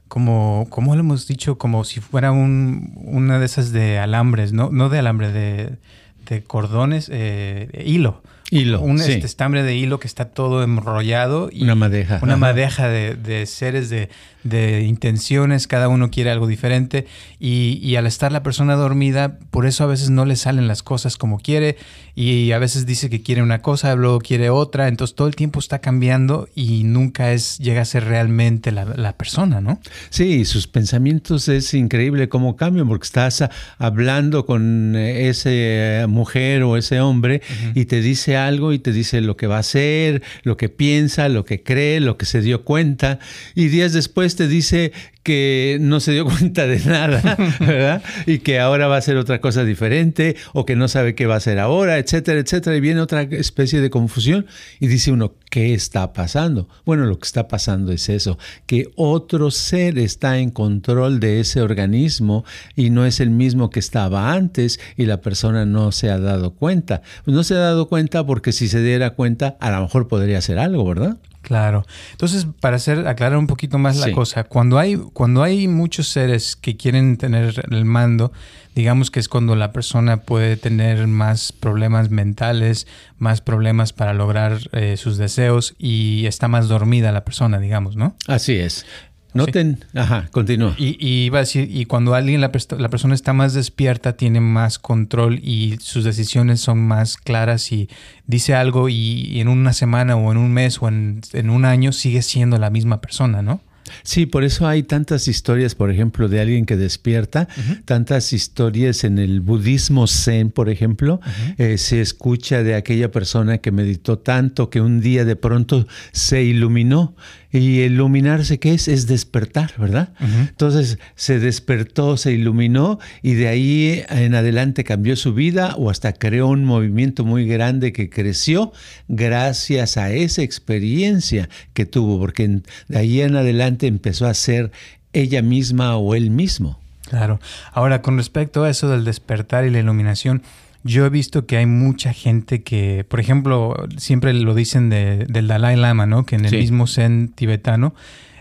como, 0.08 0.68
como 0.70 0.94
lo 0.94 1.00
hemos 1.00 1.26
dicho, 1.26 1.58
como 1.58 1.82
si 1.82 2.00
fuera 2.00 2.30
un, 2.30 2.92
una 3.04 3.40
de 3.40 3.46
esas 3.46 3.72
de 3.72 3.98
alambres, 3.98 4.52
no, 4.52 4.70
no 4.70 4.88
de 4.88 5.00
alambre, 5.00 5.32
de, 5.32 6.42
cordones, 6.44 7.10
eh, 7.12 7.82
hilo. 7.84 8.22
Hilo. 8.50 8.80
Un 8.80 9.00
este, 9.00 9.24
estambre 9.24 9.62
de 9.62 9.74
hilo 9.74 9.98
que 9.98 10.06
está 10.06 10.26
todo 10.26 10.62
enrollado. 10.62 11.48
Y 11.52 11.62
una 11.62 11.74
madeja. 11.74 12.20
Una 12.22 12.36
madeja 12.36 12.88
de, 12.88 13.14
de 13.14 13.46
seres 13.46 13.88
de, 13.90 14.08
de 14.44 14.82
intenciones, 14.82 15.66
cada 15.66 15.88
uno 15.88 16.10
quiere 16.10 16.30
algo 16.30 16.46
diferente 16.46 17.06
y, 17.40 17.96
al 17.96 18.06
estar 18.06 18.30
la 18.30 18.42
persona 18.42 18.74
dormida, 18.74 19.38
por 19.50 19.66
eso 19.66 19.84
a 19.84 19.86
veces 19.86 20.10
no 20.10 20.24
le 20.24 20.36
salen 20.36 20.68
las 20.68 20.82
cosas 20.82 21.16
como 21.16 21.38
quiere 21.38 21.76
y 22.14 22.52
a 22.52 22.58
veces 22.58 22.86
dice 22.86 23.10
que 23.10 23.22
quiere 23.22 23.42
una 23.42 23.60
cosa, 23.62 23.94
luego 23.94 24.20
quiere 24.20 24.50
otra, 24.50 24.88
entonces 24.88 25.16
todo 25.16 25.26
el 25.28 25.34
tiempo 25.34 25.58
está 25.58 25.80
cambiando 25.80 26.48
y 26.54 26.84
nunca 26.84 27.32
es 27.32 27.58
llega 27.58 27.82
a 27.82 27.84
ser 27.84 28.04
realmente 28.04 28.70
la, 28.70 29.14
persona, 29.16 29.60
¿no? 29.60 29.80
Sí, 30.10 30.44
sus 30.44 30.66
pensamientos 30.66 31.48
es 31.48 31.72
increíble 31.72 32.28
cómo 32.28 32.56
cambian 32.56 32.88
porque 32.88 33.04
estás 33.04 33.44
hablando 33.78 34.44
con 34.44 34.96
esa 34.96 36.06
mujer 36.08 36.62
o 36.64 36.76
ese 36.76 37.00
hombre 37.00 37.42
y 37.74 37.86
te 37.86 38.00
dice 38.00 38.36
algo 38.36 38.72
y 38.72 38.78
te 38.78 38.92
dice 38.92 39.20
lo 39.20 39.36
que 39.36 39.46
va 39.46 39.56
a 39.56 39.60
hacer, 39.60 40.22
lo 40.42 40.56
que 40.56 40.68
piensa, 40.68 41.28
lo 41.28 41.44
que 41.44 41.62
cree, 41.62 42.00
lo 42.00 42.16
que 42.16 42.26
se 42.26 42.40
dio 42.40 42.64
cuenta 42.64 43.18
y 43.54 43.68
días 43.68 43.92
después 43.92 44.33
te 44.36 44.48
dice 44.48 44.92
que 45.24 45.78
no 45.80 46.00
se 46.00 46.12
dio 46.12 46.24
cuenta 46.38 46.66
de 46.66 46.78
nada, 46.80 47.36
¿verdad? 47.58 48.02
Y 48.26 48.38
que 48.38 48.60
ahora 48.60 48.86
va 48.86 48.98
a 48.98 49.00
ser 49.00 49.16
otra 49.16 49.40
cosa 49.40 49.64
diferente 49.64 50.36
o 50.52 50.64
que 50.66 50.76
no 50.76 50.86
sabe 50.86 51.14
qué 51.14 51.26
va 51.26 51.34
a 51.34 51.38
hacer 51.38 51.58
ahora, 51.58 51.98
etcétera, 51.98 52.38
etcétera. 52.38 52.76
Y 52.76 52.80
viene 52.80 53.00
otra 53.00 53.22
especie 53.22 53.80
de 53.80 53.90
confusión 53.90 54.46
y 54.78 54.86
dice 54.86 55.10
uno, 55.10 55.32
¿qué 55.50 55.74
está 55.74 56.12
pasando? 56.12 56.68
Bueno, 56.84 57.06
lo 57.06 57.18
que 57.18 57.26
está 57.26 57.48
pasando 57.48 57.90
es 57.90 58.08
eso, 58.08 58.38
que 58.66 58.90
otro 58.96 59.50
ser 59.50 59.98
está 59.98 60.38
en 60.38 60.50
control 60.50 61.20
de 61.20 61.40
ese 61.40 61.62
organismo 61.62 62.44
y 62.76 62.90
no 62.90 63.06
es 63.06 63.20
el 63.20 63.30
mismo 63.30 63.70
que 63.70 63.80
estaba 63.80 64.32
antes 64.32 64.78
y 64.96 65.06
la 65.06 65.20
persona 65.20 65.64
no 65.64 65.90
se 65.92 66.10
ha 66.10 66.18
dado 66.18 66.52
cuenta. 66.54 67.02
no 67.26 67.42
se 67.44 67.54
ha 67.54 67.58
dado 67.58 67.88
cuenta 67.88 68.26
porque 68.26 68.52
si 68.52 68.68
se 68.68 68.82
diera 68.82 69.10
cuenta, 69.10 69.56
a 69.60 69.70
lo 69.70 69.80
mejor 69.80 70.06
podría 70.08 70.38
hacer 70.38 70.58
algo, 70.58 70.84
¿verdad? 70.84 71.16
Claro. 71.44 71.84
Entonces, 72.12 72.46
para 72.58 72.76
hacer, 72.76 73.06
aclarar 73.06 73.36
un 73.36 73.46
poquito 73.46 73.78
más 73.78 73.98
la 73.98 74.12
cosa, 74.12 74.44
cuando 74.44 74.78
hay, 74.78 74.96
cuando 74.96 75.42
hay 75.42 75.68
muchos 75.68 76.08
seres 76.08 76.56
que 76.56 76.78
quieren 76.78 77.18
tener 77.18 77.66
el 77.70 77.84
mando, 77.84 78.32
digamos 78.74 79.10
que 79.10 79.20
es 79.20 79.28
cuando 79.28 79.54
la 79.54 79.70
persona 79.70 80.22
puede 80.22 80.56
tener 80.56 81.06
más 81.06 81.52
problemas 81.52 82.10
mentales, 82.10 82.86
más 83.18 83.42
problemas 83.42 83.92
para 83.92 84.14
lograr 84.14 84.58
eh, 84.72 84.96
sus 84.96 85.18
deseos 85.18 85.74
y 85.78 86.24
está 86.24 86.48
más 86.48 86.66
dormida 86.66 87.12
la 87.12 87.26
persona, 87.26 87.60
digamos, 87.60 87.94
¿no? 87.94 88.16
Así 88.26 88.56
es. 88.56 88.86
Noten, 89.34 89.84
ajá, 89.94 90.28
continúa. 90.30 90.74
Y, 90.78 90.96
y, 91.04 91.24
iba 91.24 91.38
a 91.38 91.40
decir, 91.40 91.68
y 91.70 91.86
cuando 91.86 92.14
alguien, 92.14 92.40
la, 92.40 92.52
la, 92.78 92.88
persona 92.88 93.14
está 93.14 93.32
más 93.32 93.52
despierta, 93.52 94.16
tiene 94.16 94.40
más 94.40 94.78
control 94.78 95.40
y 95.42 95.76
sus 95.80 96.04
decisiones 96.04 96.60
son 96.60 96.86
más 96.86 97.16
claras 97.16 97.72
y 97.72 97.88
dice 98.26 98.54
algo 98.54 98.88
y, 98.88 99.40
en 99.40 99.48
una 99.48 99.72
semana 99.72 100.16
o 100.16 100.30
en 100.30 100.38
un 100.38 100.52
mes 100.52 100.80
o 100.80 100.88
en, 100.88 101.20
en 101.32 101.50
un 101.50 101.64
año 101.64 101.92
sigue 101.92 102.22
siendo 102.22 102.58
la 102.58 102.70
misma 102.70 103.00
persona, 103.00 103.42
¿no? 103.42 103.60
Sí, 104.02 104.26
por 104.26 104.44
eso 104.44 104.66
hay 104.66 104.82
tantas 104.82 105.28
historias, 105.28 105.74
por 105.74 105.90
ejemplo, 105.90 106.28
de 106.28 106.40
alguien 106.40 106.66
que 106.66 106.76
despierta, 106.76 107.48
tantas 107.84 108.32
historias 108.32 109.04
en 109.04 109.18
el 109.18 109.40
budismo 109.40 110.06
zen, 110.06 110.50
por 110.50 110.68
ejemplo, 110.68 111.20
eh, 111.58 111.78
se 111.78 112.00
escucha 112.00 112.62
de 112.62 112.74
aquella 112.74 113.10
persona 113.10 113.58
que 113.58 113.72
meditó 113.72 114.18
tanto 114.18 114.70
que 114.70 114.80
un 114.80 115.00
día 115.00 115.24
de 115.24 115.36
pronto 115.36 115.86
se 116.12 116.42
iluminó 116.42 117.14
y 117.54 117.82
iluminarse, 117.82 118.58
¿qué 118.58 118.74
es? 118.74 118.88
Es 118.88 119.06
despertar, 119.06 119.74
¿verdad? 119.78 120.08
Entonces 120.18 120.98
se 121.14 121.38
despertó, 121.38 122.16
se 122.16 122.32
iluminó 122.32 122.98
y 123.22 123.34
de 123.34 123.46
ahí 123.46 124.02
en 124.08 124.34
adelante 124.34 124.82
cambió 124.82 125.14
su 125.14 125.34
vida 125.34 125.76
o 125.78 125.88
hasta 125.88 126.12
creó 126.14 126.48
un 126.48 126.64
movimiento 126.64 127.24
muy 127.24 127.46
grande 127.46 127.92
que 127.92 128.10
creció 128.10 128.72
gracias 129.06 129.96
a 129.96 130.10
esa 130.10 130.42
experiencia 130.42 131.48
que 131.74 131.86
tuvo, 131.86 132.18
porque 132.18 132.60
de 132.88 132.98
ahí 132.98 133.20
en 133.20 133.36
adelante 133.36 133.86
empezó 133.86 134.26
a 134.26 134.34
ser 134.34 134.72
ella 135.12 135.40
misma 135.40 135.96
o 135.96 136.16
él 136.16 136.32
mismo. 136.32 136.80
Claro. 137.08 137.38
Ahora, 137.72 138.02
con 138.02 138.16
respecto 138.16 138.64
a 138.64 138.70
eso 138.70 138.88
del 138.88 139.04
despertar 139.04 139.64
y 139.64 139.70
la 139.70 139.78
iluminación, 139.78 140.42
yo 140.84 141.06
he 141.06 141.08
visto 141.10 141.46
que 141.46 141.56
hay 141.56 141.66
mucha 141.66 142.12
gente 142.12 142.62
que, 142.62 143.04
por 143.08 143.18
ejemplo, 143.18 143.74
siempre 143.96 144.34
lo 144.34 144.54
dicen 144.54 144.90
del 144.90 145.48
Dalai 145.48 145.76
Lama, 145.76 146.06
¿no? 146.06 146.24
Que 146.26 146.36
en 146.36 146.44
el 146.44 146.52
mismo 146.52 146.86
Zen 146.86 147.32
tibetano 147.34 147.94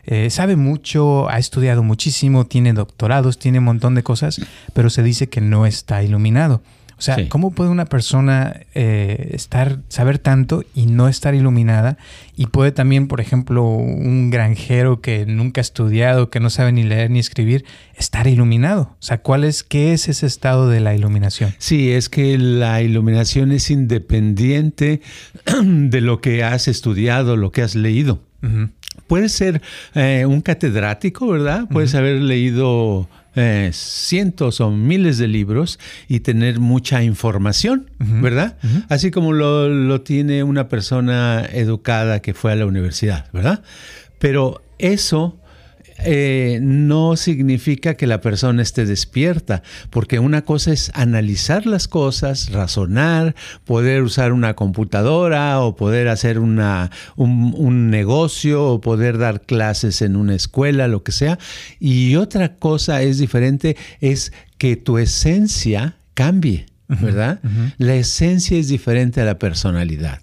eh, 0.05 0.29
sabe 0.29 0.57
mucho, 0.57 1.29
ha 1.29 1.39
estudiado 1.39 1.81
muchísimo, 1.81 2.45
tiene 2.45 2.73
doctorados, 2.73 3.39
tiene 3.39 3.59
un 3.59 3.65
montón 3.65 3.95
de 3.95 4.03
cosas, 4.03 4.41
pero 4.73 4.89
se 4.89 5.01
dice 5.01 5.29
que 5.29 5.39
no 5.39 5.65
está 5.65 6.03
iluminado. 6.03 6.61
O 6.97 7.01
sea, 7.01 7.17
¿cómo 7.29 7.51
puede 7.51 7.69
una 7.69 7.85
persona 7.85 8.61
eh, 8.75 9.31
estar, 9.33 9.79
saber 9.89 10.19
tanto 10.19 10.63
y 10.73 10.85
no 10.85 11.07
estar 11.07 11.35
iluminada? 11.35 11.97
Y 12.35 12.47
puede 12.47 12.71
también, 12.71 13.07
por 13.07 13.21
ejemplo, 13.21 13.63
un 13.63 14.29
granjero 14.29 15.01
que 15.01 15.25
nunca 15.25 15.61
ha 15.61 15.63
estudiado, 15.63 16.29
que 16.29 16.39
no 16.39 16.49
sabe 16.49 16.71
ni 16.71 16.83
leer 16.83 17.11
ni 17.11 17.19
escribir, 17.19 17.65
estar 17.95 18.27
iluminado. 18.27 18.95
O 18.99 19.03
sea, 19.03 19.19
¿cuál 19.19 19.43
es, 19.43 19.63
qué 19.63 19.93
es 19.93 20.07
ese 20.07 20.25
estado 20.25 20.69
de 20.69 20.79
la 20.79 20.95
iluminación? 20.95 21.53
Sí, 21.57 21.91
es 21.91 22.09
que 22.09 22.37
la 22.37 22.81
iluminación 22.81 23.51
es 23.51 23.69
independiente 23.69 25.01
de 25.63 26.01
lo 26.01 26.21
que 26.21 26.43
has 26.43 26.67
estudiado, 26.67 27.37
lo 27.37 27.51
que 27.51 27.61
has 27.61 27.75
leído. 27.75 28.19
Puedes 29.07 29.31
ser 29.31 29.61
eh, 29.95 30.25
un 30.27 30.41
catedrático, 30.41 31.27
¿verdad? 31.27 31.65
Puedes 31.71 31.95
haber 31.95 32.21
leído 32.21 33.07
eh, 33.35 33.71
cientos 33.73 34.61
o 34.61 34.71
miles 34.71 35.17
de 35.17 35.27
libros 35.27 35.79
y 36.07 36.19
tener 36.19 36.59
mucha 36.59 37.03
información, 37.03 37.89
¿verdad? 37.97 38.57
Así 38.89 39.11
como 39.11 39.33
lo, 39.33 39.69
lo, 39.69 40.01
tiene 40.01 40.43
una 40.43 40.69
persona 40.69 41.45
educada 41.51 42.21
que 42.21 42.33
fue 42.33 42.51
a 42.51 42.55
la 42.55 42.65
universidad, 42.65 43.31
¿verdad? 43.31 43.63
Pero 44.19 44.61
eso 44.77 45.39
eh, 46.05 46.59
no 46.61 47.15
significa 47.15 47.95
que 47.95 48.07
la 48.07 48.21
persona 48.21 48.61
esté 48.61 48.85
despierta, 48.85 49.63
porque 49.89 50.19
una 50.19 50.43
cosa 50.43 50.71
es 50.71 50.91
analizar 50.93 51.65
las 51.65 51.87
cosas, 51.87 52.51
razonar, 52.51 53.35
poder 53.65 54.03
usar 54.03 54.33
una 54.33 54.55
computadora 54.55 55.59
o 55.61 55.75
poder 55.75 56.07
hacer 56.07 56.39
una, 56.39 56.91
un, 57.15 57.89
negocio 57.89 58.65
o 58.65 58.81
poder 58.81 59.17
dar 59.17 59.41
clases 59.41 60.01
en 60.01 60.15
una 60.15 60.35
escuela, 60.35 60.87
lo 60.87 61.03
que 61.03 61.11
sea. 61.11 61.37
Y 61.79 62.15
otra 62.15 62.55
cosa 62.55 63.01
es 63.01 63.17
diferente, 63.17 63.77
es 63.99 64.33
que 64.57 64.75
tu 64.75 64.97
esencia 64.97 65.97
cambie, 66.13 66.65
¿verdad? 66.87 67.39
La 67.77 67.95
esencia 67.95 68.57
es 68.57 68.67
diferente 68.67 69.21
a 69.21 69.25
la 69.25 69.37
personalidad. 69.37 70.22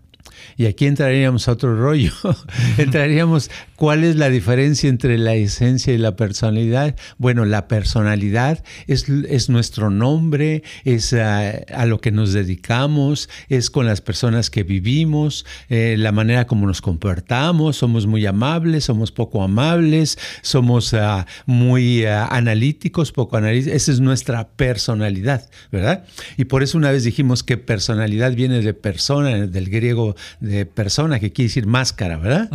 Y 0.61 0.67
aquí 0.67 0.85
entraríamos 0.85 1.49
a 1.49 1.52
otro 1.52 1.75
rollo. 1.75 2.12
entraríamos, 2.76 3.50
¿cuál 3.76 4.05
es 4.05 4.17
la 4.17 4.29
diferencia 4.29 4.90
entre 4.90 5.17
la 5.17 5.35
esencia 5.35 5.95
y 5.95 5.97
la 5.97 6.17
personalidad? 6.17 6.97
Bueno, 7.17 7.47
la 7.47 7.67
personalidad 7.67 8.62
es, 8.87 9.09
es 9.09 9.49
nuestro 9.49 9.88
nombre, 9.88 10.62
es 10.85 11.14
a, 11.14 11.87
lo 11.87 12.02
que 12.02 12.11
nos 12.12 12.35
dedicamos, 12.35 13.31
es 13.49 13.71
con 13.71 13.87
las 13.87 14.02
personas 14.02 14.50
que 14.50 14.62
vivimos, 14.62 15.47
eh, 15.71 15.95
la 15.97 16.12
manera 16.12 16.47
como 16.47 16.67
nos 16.67 16.83
comportamos, 16.83 17.79
somos 17.79 18.07
muy 18.07 18.26
amables, 18.26 18.85
somos 18.85 19.12
poco 19.12 19.43
amables, 19.43 20.19
somos 20.43 20.93
ah, 20.93 21.26
muy 21.47 22.05
ah, 22.05 22.26
analíticos, 22.26 23.12
poco 23.12 23.38
analíticos. 23.38 23.76
Esa 23.76 23.93
es 23.93 24.00
nuestra 24.00 24.50
personalidad, 24.50 25.49
¿verdad? 25.73 26.05
Y 26.37 26.45
por 26.45 26.62
eso 26.62 26.76
una 26.76 26.90
vez 26.90 27.05
dijimos 27.05 27.43
que 27.43 27.57
personalidad 27.57 28.35
viene 28.35 28.61
de 28.61 28.75
persona, 28.75 29.47
del 29.47 29.71
griego 29.71 30.17
de 30.38 30.50
persona, 30.75 31.21
que 31.21 31.33
quiere 31.33 31.49
decir 31.49 31.66
máscara, 31.66 32.16
¿verdad? 32.16 32.49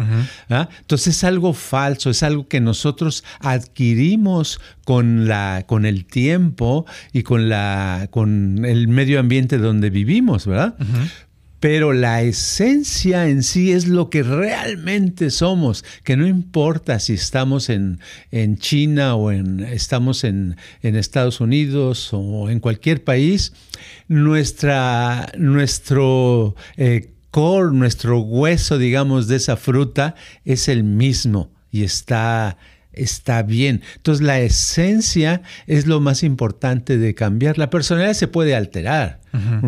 ¿Ah? 0.49 0.69
Entonces 0.79 1.17
es 1.17 1.23
algo 1.23 1.53
falso, 1.53 2.09
es 2.09 2.23
algo 2.23 2.47
que 2.47 2.61
nosotros 2.61 3.23
adquirimos 3.39 4.59
con, 4.85 5.27
la, 5.27 5.63
con 5.67 5.85
el 5.85 6.05
tiempo 6.05 6.85
y 7.13 7.23
con, 7.23 7.49
la, 7.49 8.07
con 8.11 8.65
el 8.65 8.87
medio 8.87 9.19
ambiente 9.19 9.57
donde 9.57 9.89
vivimos, 9.89 10.45
¿verdad? 10.45 10.75
pero 11.65 11.93
la 11.93 12.21
esencia 12.21 13.27
en 13.27 13.41
sí 13.41 13.71
es 13.71 13.87
lo 13.87 14.11
que 14.11 14.21
realmente 14.21 15.31
somos, 15.31 15.83
que 16.03 16.15
no 16.15 16.27
importa 16.27 16.99
si 16.99 17.13
estamos 17.13 17.71
en, 17.71 17.99
en 18.29 18.57
China 18.57 19.15
o 19.15 19.31
en, 19.31 19.61
estamos 19.61 20.23
en, 20.25 20.57
en, 20.83 20.95
Estados 20.95 21.41
Unidos 21.41 22.09
o 22.11 22.51
en 22.51 22.59
cualquier 22.59 23.03
país, 23.03 23.51
nuestra, 24.07 25.31
nuestro 25.39 26.55
eh, 26.77 27.14
nuestro 27.73 28.19
hueso, 28.19 28.77
digamos, 28.77 29.27
de 29.27 29.35
esa 29.35 29.57
fruta 29.57 30.15
es 30.45 30.67
el 30.69 30.83
mismo 30.83 31.51
y 31.69 31.83
está 31.83 32.57
está 32.93 33.43
bien. 33.43 33.81
Entonces 33.97 34.25
la 34.25 34.39
esencia 34.39 35.41
es 35.67 35.85
lo 35.85 35.99
más 35.99 36.23
importante 36.23 36.97
de 36.97 37.13
cambiar. 37.13 37.57
La 37.57 37.69
personalidad 37.69 38.13
se 38.13 38.29
puede 38.29 38.55
alterar. 38.55 39.19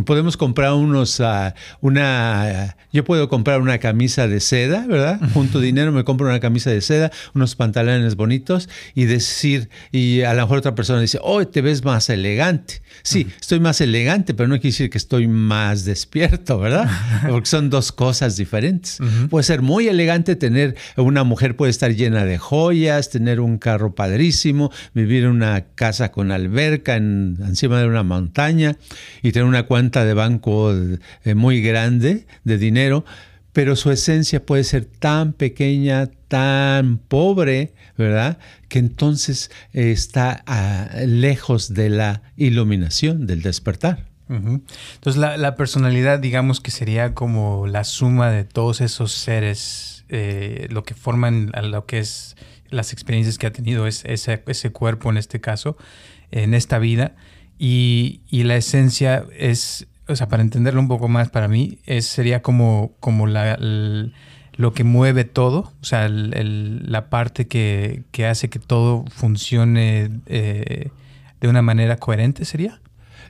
Podemos 0.06 0.38
comprar 0.38 0.74
unos, 0.74 1.20
uh, 1.20 1.52
una, 1.82 2.78
yo 2.92 3.04
puedo 3.04 3.30
comprar 3.30 3.62
una 3.62 3.78
camisa 3.78 4.28
de 4.28 4.40
seda, 4.40 4.86
¿verdad? 4.88 5.20
Junto 5.34 5.60
dinero 5.60 5.92
me 5.92 6.04
compro 6.04 6.28
una 6.28 6.40
camisa 6.40 6.70
de 6.70 6.82
seda, 6.82 7.12
unos 7.34 7.56
pantalones 7.56 8.16
bonitos 8.16 8.70
y 8.96 9.06
decir, 9.06 9.70
y 9.92 10.22
a 10.22 10.34
lo 10.34 10.42
mejor 10.42 10.60
otra 10.60 10.76
persona 10.76 11.02
dice, 11.02 11.20
oh, 11.22 11.46
te 11.48 11.62
ves 11.62 11.84
más 11.84 12.10
elegante. 12.10 12.82
Sí, 13.04 13.28
estoy 13.40 13.60
más 13.60 13.82
elegante, 13.82 14.34
pero 14.34 14.48
no 14.48 14.56
quiere 14.56 14.70
decir 14.70 14.90
que 14.90 14.98
estoy 14.98 15.28
más 15.28 15.86
despierto, 15.86 16.60
¿verdad? 16.60 16.90
Porque 17.30 17.48
son 17.48 17.70
dos 17.70 17.92
cosas 17.92 18.38
diferentes. 18.38 19.00
Puede 19.30 19.44
ser 19.44 19.62
muy 19.62 19.88
elegante 19.88 20.36
tener, 20.36 20.76
una 20.96 21.24
mujer 21.24 21.56
puede 21.56 21.72
estar 21.72 21.94
llena 21.94 22.26
de 22.26 22.38
joyas, 22.38 23.10
tener 23.10 23.40
un 23.40 23.58
carro 23.58 23.96
padrísimo, 23.96 24.72
vivir 24.94 25.24
en 25.24 25.32
una 25.32 25.66
casa 25.76 26.12
con 26.12 26.32
alberca 26.32 26.96
encima 26.96 27.80
de 27.80 27.88
una 27.88 28.04
montaña 28.04 28.76
y 29.22 29.32
tener 29.32 29.48
una 29.48 29.57
cuenta 29.64 30.06
de 30.06 30.14
banco 30.14 30.74
eh, 31.24 31.36
muy 31.36 31.62
grande 31.62 32.28
de 32.44 32.58
dinero, 32.58 33.06
pero 33.54 33.76
su 33.76 33.92
esencia 33.92 34.46
puede 34.46 34.64
ser 34.64 34.86
tan 34.86 35.34
pequeña, 35.34 36.08
tan 36.28 37.00
pobre, 37.00 37.74
¿verdad? 37.98 38.38
Que 38.68 38.80
entonces 38.80 39.50
está 39.74 40.44
ah, 40.46 40.90
lejos 41.06 41.74
de 41.74 41.90
la 41.90 42.22
iluminación, 42.36 43.26
del 43.26 43.42
despertar. 43.42 44.06
Entonces 44.30 45.16
la, 45.18 45.56
personalidad, 45.56 46.20
digamos 46.20 46.60
que 46.60 46.70
sería 46.70 47.14
como 47.14 47.66
la 47.66 47.86
suma 47.86 48.30
de 48.30 48.44
todos 48.44 48.82
esos 48.82 49.14
seres, 49.14 50.06
eh, 50.10 50.68
lo 50.70 50.84
que 50.84 50.94
forman 50.94 51.52
a 51.54 51.62
lo 51.62 51.86
que 51.86 52.00
es 52.00 52.36
las 52.70 52.92
experiencias 52.92 53.38
que 53.38 53.48
ha 53.48 53.52
tenido 53.52 53.88
es, 53.88 54.04
ese, 54.06 54.44
ese 54.48 54.72
cuerpo 54.72 55.10
en 55.10 55.18
este 55.18 55.40
caso, 55.40 55.78
en 56.32 56.54
esta 56.54 56.80
vida. 56.80 57.16
Y, 57.60 58.22
la 58.32 58.56
esencia 58.56 59.26
es, 59.38 59.88
o 60.08 60.16
sea, 60.16 60.28
para 60.28 60.44
entenderlo 60.44 60.80
un 60.80 60.88
poco 60.88 61.08
más 61.08 61.30
para 61.30 61.48
mí, 61.48 61.80
es, 61.86 62.06
sería 62.06 62.42
como, 62.42 62.94
como 63.00 63.28
la, 63.28 63.58
lo 64.58 64.74
que 64.74 64.84
mueve 64.84 65.24
todo, 65.24 65.72
o 65.82 65.86
sea, 65.86 66.08
la 66.10 67.10
parte 67.10 67.48
que, 67.48 68.04
hace 68.30 68.50
que 68.50 68.60
todo 68.60 69.06
funcione 69.10 70.10
eh, 70.28 70.90
de 71.42 71.48
una 71.48 71.62
manera 71.62 71.98
coherente, 71.98 72.46
¿sería? 72.46 72.80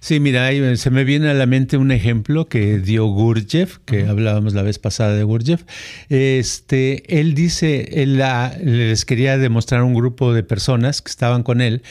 Sí, 0.08 0.22
mira, 0.22 0.50
se 0.78 0.90
me 0.90 1.04
viene 1.04 1.30
a 1.30 1.34
la 1.34 1.46
mente 1.48 1.76
un 1.76 1.92
ejemplo 1.92 2.46
que 2.48 2.80
dio 2.80 3.08
Gurdjieff, 3.08 3.80
que 3.84 4.08
hablábamos 4.08 4.54
la 4.54 4.62
vez 4.62 4.80
pasada 4.80 5.14
de 5.14 5.24
Gurdjieff. 5.24 5.64
Este, 6.08 7.20
él 7.20 7.34
dice, 7.34 8.04
él 8.04 8.24
les 8.64 9.04
quería 9.04 9.38
demostrar 9.38 9.82
a 9.82 9.84
un 9.84 9.94
grupo 9.94 10.32
de 10.32 10.44
personas 10.44 11.02
que 11.02 11.10
estaban 11.10 11.44
con 11.44 11.60
él 11.60 11.82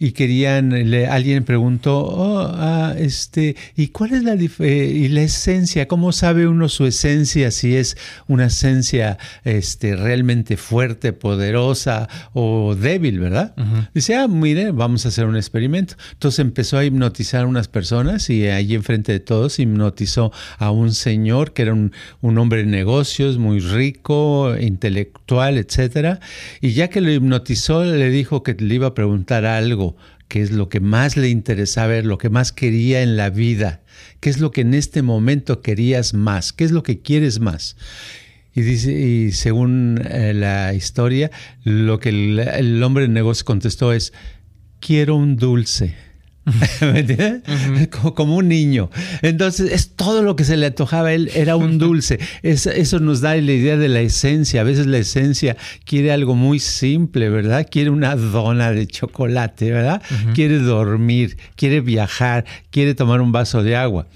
y 0.00 0.10
querían, 0.10 0.72
alguien 1.08 1.44
preguntó, 1.44 2.00
oh, 2.00 2.40
ah, 2.52 2.96
este, 2.98 3.54
¿y 3.76 3.86
cuál 3.90 4.14
es 4.14 4.24
la, 4.24 4.34
eh, 4.34 4.92
y 4.92 5.06
la 5.06 5.22
esencia? 5.22 5.86
¿Cómo 5.86 6.10
sabe 6.10 6.48
uno 6.48 6.68
su 6.68 6.86
esencia? 6.86 7.52
Si 7.52 7.76
es 7.76 7.96
una 8.26 8.46
esencia 8.46 9.16
este, 9.44 9.94
realmente 9.94 10.56
fuerte, 10.56 11.12
poderosa 11.12 12.08
o 12.32 12.74
débil, 12.74 13.20
¿verdad? 13.20 13.54
Dice, 13.94 14.16
ah, 14.16 14.26
mire, 14.26 14.72
vamos 14.72 15.06
a 15.06 15.10
hacer 15.10 15.26
un 15.26 15.36
experimento. 15.36 15.94
Entonces 16.14 16.40
empezó 16.40 16.76
a 16.76 16.84
hipnotizar 16.84 17.44
a 17.44 17.59
personas 17.68 18.30
y 18.30 18.48
allí 18.48 18.74
enfrente 18.74 19.12
de 19.12 19.20
todos 19.20 19.58
hipnotizó 19.58 20.32
a 20.58 20.70
un 20.70 20.92
señor 20.92 21.52
que 21.52 21.62
era 21.62 21.74
un, 21.74 21.92
hombre 22.22 22.60
de 22.60 22.66
negocios, 22.66 23.38
muy 23.38 23.60
rico, 23.60 24.54
intelectual, 24.58 25.58
etcétera. 25.58 26.20
Y 26.60 26.72
ya 26.72 26.88
que 26.88 27.00
lo 27.00 27.12
hipnotizó, 27.12 27.84
le 27.84 28.10
dijo 28.10 28.42
que 28.42 28.54
le 28.54 28.74
iba 28.74 28.88
a 28.88 28.94
preguntar 28.94 29.44
algo, 29.44 29.96
que 30.28 30.42
es 30.42 30.50
lo 30.50 30.68
que 30.68 30.80
más 30.80 31.16
le 31.16 31.28
interesaba 31.28 31.88
ver, 31.88 32.06
lo 32.06 32.18
que 32.18 32.30
más 32.30 32.52
quería 32.52 33.02
en 33.02 33.16
la 33.16 33.30
vida, 33.30 33.82
qué 34.20 34.30
es 34.30 34.38
lo 34.38 34.52
que 34.52 34.60
en 34.60 34.74
este 34.74 35.02
momento 35.02 35.60
querías 35.60 36.14
más, 36.14 36.52
qué 36.52 36.64
es 36.64 36.70
lo 36.70 36.82
que 36.82 37.00
quieres 37.00 37.40
más. 37.40 37.76
Y, 38.54 38.62
dice, 38.62 38.92
y 38.92 39.32
según 39.32 40.00
eh, 40.04 40.32
la 40.34 40.74
historia, 40.74 41.30
lo 41.62 42.00
que 42.00 42.08
el, 42.08 42.38
el 42.38 42.82
hombre 42.82 43.04
de 43.04 43.08
negocios 43.08 43.44
contestó 43.44 43.92
es, 43.92 44.12
quiero 44.80 45.14
un 45.16 45.36
dulce. 45.36 45.94
¿Me 46.80 47.00
entiendes? 47.00 47.88
como, 47.88 48.36
un 48.36 48.48
niño. 48.48 48.90
Entonces, 49.22 49.72
es 49.72 49.94
todo 49.94 50.22
lo 50.22 50.36
que 50.36 50.44
se 50.44 50.56
le 50.56 50.66
antojaba 50.66 51.08
a 51.08 51.12
él, 51.12 51.30
era 51.34 51.56
un 51.56 51.78
dulce. 51.78 52.18
eso 52.42 52.98
nos 52.98 53.20
da 53.20 53.34
la 53.36 53.52
idea 53.52 53.76
de 53.76 53.88
la 53.88 54.00
esencia. 54.00 54.62
A 54.62 54.64
veces 54.64 54.86
la 54.86 54.98
esencia 54.98 55.56
quiere 55.84 56.12
algo 56.12 56.34
muy 56.34 56.58
simple, 56.58 57.28
¿verdad? 57.28 57.66
Quiere 57.70 57.90
una 57.90 58.16
dona 58.16 58.72
de 58.72 58.86
chocolate, 58.86 59.70
¿verdad? 59.70 60.02
Quiere 60.34 60.58
dormir, 60.58 61.36
quiere 61.56 61.80
viajar, 61.80 62.44
quiere 62.70 62.94
tomar 62.94 63.20
un 63.20 63.32
vaso 63.32 63.62
de 63.62 63.76
agua. 63.76 64.06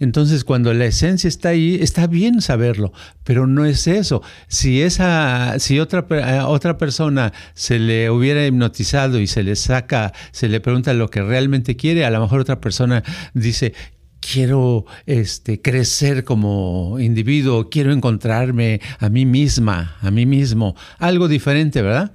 Entonces, 0.00 0.44
cuando 0.44 0.74
la 0.74 0.86
esencia 0.86 1.28
está 1.28 1.50
ahí, 1.50 1.78
está 1.80 2.06
bien 2.06 2.42
saberlo, 2.42 2.92
pero 3.24 3.46
no 3.46 3.64
es 3.64 3.86
eso. 3.86 4.22
Si, 4.48 4.82
esa, 4.82 5.58
si 5.58 5.80
otra, 5.80 6.06
otra 6.46 6.76
persona 6.76 7.32
se 7.54 7.78
le 7.78 8.10
hubiera 8.10 8.46
hipnotizado 8.46 9.18
y 9.18 9.26
se 9.26 9.42
le 9.42 9.56
saca, 9.56 10.12
se 10.32 10.48
le 10.48 10.60
pregunta 10.60 10.92
lo 10.92 11.08
que 11.08 11.22
realmente 11.22 11.35
quiere, 11.76 12.04
a 12.04 12.10
lo 12.10 12.20
mejor 12.20 12.40
otra 12.40 12.60
persona 12.60 13.02
dice, 13.34 13.74
quiero 14.20 14.84
este, 15.06 15.60
crecer 15.60 16.24
como 16.24 16.98
individuo, 16.98 17.68
quiero 17.70 17.92
encontrarme 17.92 18.80
a 18.98 19.08
mí 19.08 19.24
misma, 19.24 19.96
a 20.00 20.10
mí 20.10 20.26
mismo, 20.26 20.74
algo 20.98 21.28
diferente, 21.28 21.82
¿verdad? 21.82 22.10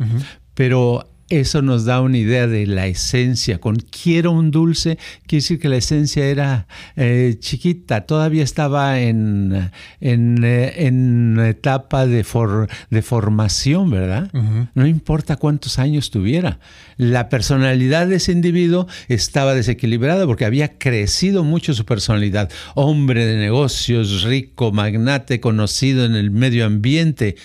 Pero 0.53 1.09
eso 1.31 1.61
nos 1.61 1.85
da 1.85 2.01
una 2.01 2.17
idea 2.17 2.45
de 2.45 2.67
la 2.67 2.87
esencia. 2.87 3.59
Con 3.59 3.77
quiero 3.77 4.31
un 4.31 4.51
dulce, 4.51 4.97
quiere 5.25 5.41
decir 5.41 5.59
que 5.59 5.69
la 5.69 5.77
esencia 5.77 6.25
era 6.25 6.67
eh, 6.97 7.37
chiquita, 7.39 8.01
todavía 8.01 8.43
estaba 8.43 8.99
en, 8.99 9.71
en, 10.01 10.43
eh, 10.43 11.49
etapa 11.49 12.05
de, 12.05 12.25
de, 12.89 13.01
formación, 13.01 13.89
¿verdad? 13.89 14.29
No 14.75 14.85
importa 14.85 15.37
cuántos 15.37 15.79
años 15.79 16.11
tuviera. 16.11 16.59
La 16.97 17.29
personalidad 17.29 18.07
de 18.07 18.17
ese 18.17 18.33
individuo 18.33 18.87
estaba 19.07 19.55
desequilibrada 19.55 20.25
porque 20.25 20.43
había 20.43 20.77
crecido 20.77 21.45
mucho 21.45 21.73
su 21.73 21.85
personalidad. 21.85 22.51
Hombre 22.75 23.25
de 23.25 23.37
negocios, 23.37 24.23
rico, 24.23 24.73
magnate, 24.73 25.39
conocido 25.39 26.03
en 26.03 26.15
el 26.15 26.29
medio 26.29 26.65
ambiente. 26.65 27.37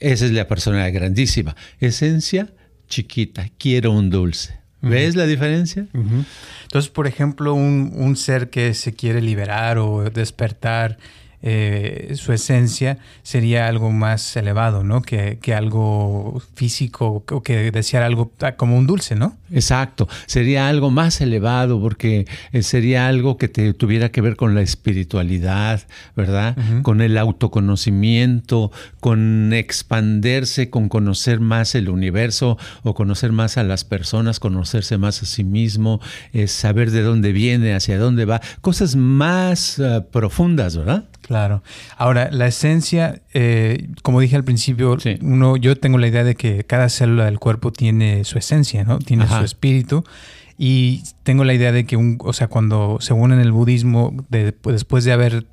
Esa 0.00 0.24
es 0.24 0.32
la 0.32 0.48
personalidad 0.48 0.92
grandísima. 0.92 1.54
Esencia 1.78 2.52
chiquita, 2.92 3.48
quiero 3.56 3.90
un 3.90 4.10
dulce. 4.10 4.60
¿Ves 4.82 5.16
la 5.16 5.26
diferencia? 5.26 5.86
Entonces, 5.94 6.90
por 6.90 7.06
ejemplo, 7.06 7.54
un, 7.54 7.92
un, 7.94 8.16
ser 8.16 8.50
que 8.50 8.74
se 8.74 8.92
quiere 8.92 9.22
liberar 9.22 9.78
o 9.78 10.10
despertar 10.10 10.98
eh, 11.44 12.12
su 12.14 12.32
esencia 12.32 12.98
sería 13.24 13.66
algo 13.66 13.90
más 13.90 14.36
elevado, 14.36 14.84
¿no? 14.84 15.02
Que, 15.02 15.38
algo 15.52 16.40
físico 16.54 17.24
o 17.28 17.42
que 17.42 17.72
desear 17.72 18.04
algo 18.04 18.32
como 18.56 18.78
un 18.78 18.86
dulce, 18.86 19.16
¿no? 19.16 19.36
Exacto, 19.50 20.08
sería 20.26 20.68
algo 20.68 20.90
más 20.90 21.20
elevado 21.20 21.80
porque 21.80 22.26
eh, 22.52 22.62
sería 22.62 23.08
algo 23.08 23.36
que 23.36 23.48
te 23.48 23.74
tuviera 23.74 24.10
que 24.10 24.20
ver 24.20 24.36
con 24.36 24.54
la 24.54 24.62
espiritualidad, 24.62 25.82
¿verdad? 26.16 26.56
Con 26.82 27.00
el 27.00 27.18
autoconocimiento, 27.18 28.70
con 29.00 29.52
expanderse, 29.52 30.70
con 30.70 30.88
conocer 30.88 31.40
más 31.40 31.74
el 31.74 31.88
universo 31.88 32.56
o 32.84 32.94
conocer 32.94 33.32
más 33.32 33.58
a 33.58 33.64
las 33.64 33.84
personas, 33.84 34.38
conocerse 34.38 34.96
más 34.96 35.22
a 35.22 35.26
sí 35.26 35.44
mismo, 35.44 36.00
eh, 36.32 36.46
saber 36.46 36.92
de 36.92 37.02
dónde 37.02 37.32
viene, 37.32 37.74
hacia 37.74 37.98
dónde 37.98 38.24
va, 38.24 38.40
cosas 38.60 38.94
más 38.96 39.82
profundas, 40.12 40.76
¿verdad? 40.76 41.04
Claro. 41.32 41.62
Ahora, 41.96 42.28
la 42.30 42.46
esencia, 42.46 43.22
eh, 43.32 43.88
como 44.02 44.20
dije 44.20 44.36
al 44.36 44.44
principio, 44.44 44.98
uno, 45.22 45.56
yo 45.56 45.78
tengo 45.78 45.96
la 45.96 46.06
idea 46.06 46.24
de 46.24 46.34
que 46.34 46.64
cada 46.64 46.90
célula 46.90 47.24
del 47.24 47.38
cuerpo 47.38 47.72
tiene 47.72 48.24
su 48.24 48.36
esencia, 48.36 48.84
¿no? 48.84 48.98
Tiene 48.98 49.26
su 49.26 49.42
espíritu. 49.42 50.04
Y 50.58 51.04
tengo 51.22 51.44
la 51.44 51.54
idea 51.54 51.72
de 51.72 51.86
que, 51.86 51.96
un, 51.96 52.18
o 52.20 52.34
sea, 52.34 52.48
cuando 52.48 52.98
según 53.00 53.32
en 53.32 53.40
el 53.40 53.50
budismo, 53.50 54.14
después 54.28 55.04
de 55.04 55.12
haber 55.12 55.44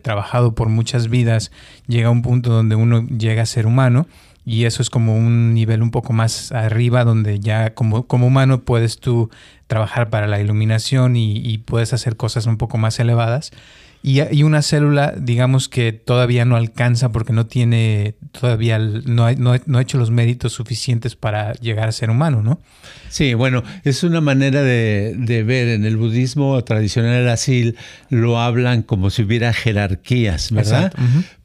trabajado 0.00 0.54
por 0.54 0.70
muchas 0.70 1.08
vidas, 1.10 1.52
llega 1.86 2.08
un 2.08 2.22
punto 2.22 2.48
donde 2.48 2.74
uno 2.74 3.06
llega 3.06 3.42
a 3.42 3.46
ser 3.46 3.66
humano. 3.66 4.06
Y 4.46 4.64
eso 4.64 4.80
es 4.80 4.88
como 4.88 5.18
un 5.18 5.52
nivel 5.52 5.82
un 5.82 5.90
poco 5.90 6.14
más 6.14 6.50
arriba, 6.52 7.04
donde 7.04 7.40
ya 7.40 7.74
como, 7.74 8.06
como 8.06 8.28
humano 8.28 8.62
puedes 8.62 9.00
tú 9.00 9.28
trabajar 9.66 10.08
para 10.08 10.28
la 10.28 10.40
iluminación 10.40 11.14
y, 11.14 11.36
y 11.36 11.58
puedes 11.58 11.92
hacer 11.92 12.16
cosas 12.16 12.46
un 12.46 12.56
poco 12.56 12.78
más 12.78 12.98
elevadas. 12.98 13.52
Y, 14.08 14.44
una 14.44 14.62
célula, 14.62 15.14
digamos 15.18 15.68
que 15.68 15.90
todavía 15.90 16.44
no 16.44 16.54
alcanza 16.54 17.10
porque 17.10 17.32
no 17.32 17.46
tiene, 17.46 18.14
todavía 18.30 18.78
no, 18.78 19.32
no, 19.32 19.56
no 19.66 19.78
ha 19.78 19.82
hecho 19.82 19.98
los 19.98 20.12
méritos 20.12 20.52
suficientes 20.52 21.16
para 21.16 21.54
llegar 21.54 21.88
a 21.88 21.92
ser 21.92 22.10
humano, 22.10 22.40
¿no? 22.40 22.60
Sí, 23.08 23.34
bueno, 23.34 23.64
es 23.82 24.04
una 24.04 24.20
manera 24.20 24.62
de, 24.62 25.42
ver. 25.44 25.70
En 25.70 25.84
el 25.84 25.96
budismo 25.96 26.62
tradicional 26.62 27.28
así 27.28 27.74
lo 28.08 28.38
hablan 28.40 28.82
como 28.82 29.10
si 29.10 29.22
hubiera 29.22 29.52
jerarquías, 29.52 30.52
¿verdad? 30.52 30.92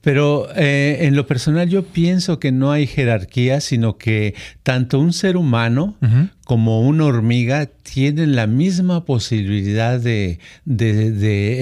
Pero 0.01 0.47
eh, 0.55 0.99
en 1.01 1.15
lo 1.15 1.27
personal 1.27 1.69
yo 1.69 1.83
pienso 1.83 2.39
que 2.39 2.51
no 2.51 2.71
hay 2.71 2.87
jerarquía, 2.87 3.61
sino 3.61 3.97
que 3.97 4.33
tanto 4.63 4.99
un 4.99 5.13
ser 5.13 5.37
humano 5.37 5.95
como 6.43 6.81
una 6.81 7.05
hormiga 7.05 7.69
tienen 7.93 8.35
la 8.35 8.45
misma 8.47 9.05
posibilidad 9.05 9.99
de, 9.99 10.39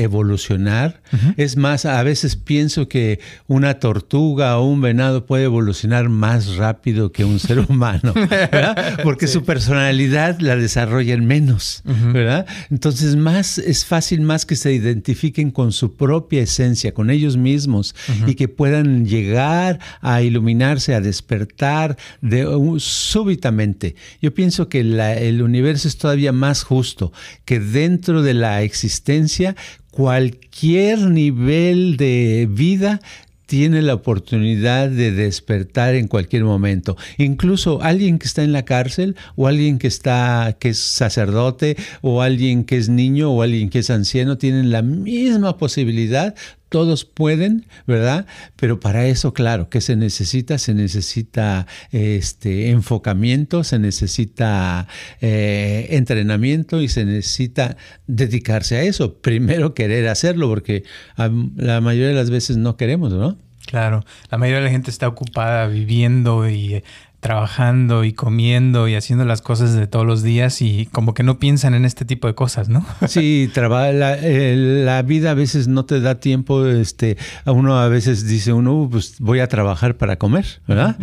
evolucionar. 0.02 1.02
Es 1.38 1.58
más, 1.58 1.86
a 1.86 2.02
veces 2.04 2.36
pienso 2.36 2.88
que 2.88 3.19
una 3.47 3.75
tortuga 3.75 4.58
o 4.58 4.65
un 4.65 4.82
venado 4.82 5.25
puede 5.25 5.43
evolucionar 5.43 6.10
más 6.10 6.56
rápido 6.56 7.12
que 7.12 7.25
un 7.25 7.39
ser 7.39 7.60
humano, 7.69 8.13
¿verdad? 8.15 8.99
Porque 9.04 9.28
su 9.28 9.43
personalidad 9.43 10.39
la 10.39 10.56
desarrollan 10.56 11.25
menos, 11.25 11.84
¿verdad? 11.86 12.47
Entonces 12.71 13.15
más 13.15 13.58
es 13.58 13.86
fácil 13.86 14.21
más 14.21 14.45
que 14.45 14.56
se 14.56 14.73
identifiquen 14.73 15.52
con 15.52 15.71
su 15.71 15.95
propia 15.95 16.41
esencia, 16.41 16.93
con 16.93 17.10
ellos 17.10 17.38
mismos 17.38 17.95
y 18.30 18.36
que 18.36 18.48
puedan 18.48 19.06
llegar 19.06 19.80
a 20.02 20.22
iluminarse, 20.22 20.94
a 20.94 21.02
despertar 21.02 21.98
de, 22.22 22.48
súbitamente. 22.78 23.96
Yo 24.22 24.34
pienso 24.34 24.70
que 24.70 24.82
el 24.82 25.42
universo 25.42 25.88
es 25.88 25.98
todavía 25.98 26.32
más 26.32 26.63
justo, 26.63 27.12
que 27.46 27.60
dentro 27.60 28.22
de 28.22 28.34
la 28.34 28.62
existencia 28.62 29.56
cualquier 29.92 31.00
nivel 31.00 31.98
de 31.98 32.48
vida 32.50 33.02
tiene 33.50 33.82
la 33.82 33.96
oportunidad 33.96 34.89
de 34.89 35.12
despertar 35.12 35.96
en 35.96 36.08
cualquier 36.08 36.44
momento. 36.44 36.96
Incluso 37.18 37.82
alguien 37.82 38.20
que 38.20 38.28
está 38.28 38.44
en 38.44 38.52
la 38.52 38.63
cárcel 38.63 39.15
o 39.36 39.48
alguien 39.48 39.80
que 39.80 39.88
está 39.88 40.56
que 40.60 40.70
es 40.70 40.78
sacerdote 40.78 41.76
o 42.02 42.22
alguien 42.22 42.63
que 42.63 42.78
es 42.78 42.89
niño 42.89 43.32
o 43.32 43.42
alguien 43.42 43.72
que 43.72 43.80
es 43.80 43.89
anciano 43.89 44.38
tienen 44.38 44.70
la 44.70 44.84
misma 44.84 45.58
posibilidad 45.58 46.36
todos 46.69 47.05
pueden, 47.05 47.65
¿verdad? 47.88 48.25
Pero 48.55 48.79
para 48.79 49.05
eso, 49.08 49.34
claro, 49.34 49.69
¿qué 49.69 49.82
se 49.82 49.95
necesita? 49.95 50.58
Se 50.58 50.73
necesita 50.73 51.67
este, 51.91 52.69
enfocamiento, 52.69 53.63
se 53.63 53.79
necesita 53.79 54.88
eh, 55.21 55.88
entrenamiento 55.91 56.82
y 56.82 56.88
se 56.88 57.05
necesita 57.05 57.75
dedicarse 58.08 58.77
a 58.77 58.84
eso. 58.84 59.15
Primero 59.21 59.73
querer 59.73 60.08
hacerlo, 60.08 60.47
porque 60.47 60.84
la 61.17 61.82
mayoría 61.82 62.10
de 62.10 62.15
las 62.15 62.29
veces 62.29 62.58
no 62.58 62.77
queremos, 62.77 63.12
¿no? 63.12 63.38
Claro, 63.65 64.03
la 64.32 64.39
mayoría 64.39 64.60
de 64.60 64.65
la 64.65 64.71
gente 64.71 64.89
está 64.89 65.08
ocupada 65.08 65.67
viviendo 65.67 66.49
y 66.49 66.84
trabajando 67.19 68.03
y 68.03 68.13
comiendo 68.13 68.88
y 68.88 68.95
haciendo 68.95 69.25
las 69.25 69.41
cosas 69.41 69.73
de 69.73 69.88
todos 69.88 70.05
los 70.05 70.23
días 70.23 70.62
y 70.62 70.88
como 70.91 71.13
que 71.13 71.23
no 71.23 71.38
piensan 71.39 71.73
en 71.73 71.86
este 71.86 72.05
tipo 72.05 72.27
de 72.27 72.36
cosas, 72.36 72.69
¿no? 72.69 72.86
Sí, 73.08 73.51
la, 73.55 73.91
la, 73.91 75.01
vida 75.01 75.32
a 75.32 75.34
veces 75.34 75.67
no 75.67 75.86
te 75.86 75.99
da 75.99 76.19
tiempo, 76.19 76.65
este, 76.65 77.17
a 77.45 77.51
uno 77.51 77.77
a 77.77 77.88
veces 77.88 78.27
dice 78.27 78.53
uno, 78.53 78.88
pues 78.89 79.15
voy 79.19 79.39
a 79.39 79.47
trabajar 79.47 79.97
para 79.97 80.17
comer, 80.17 80.62
¿verdad? 80.67 80.97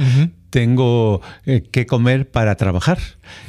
Tengo 0.51 1.21
eh, 1.45 1.63
que 1.71 1.87
comer 1.87 2.31
para 2.31 2.57
trabajar. 2.57 2.99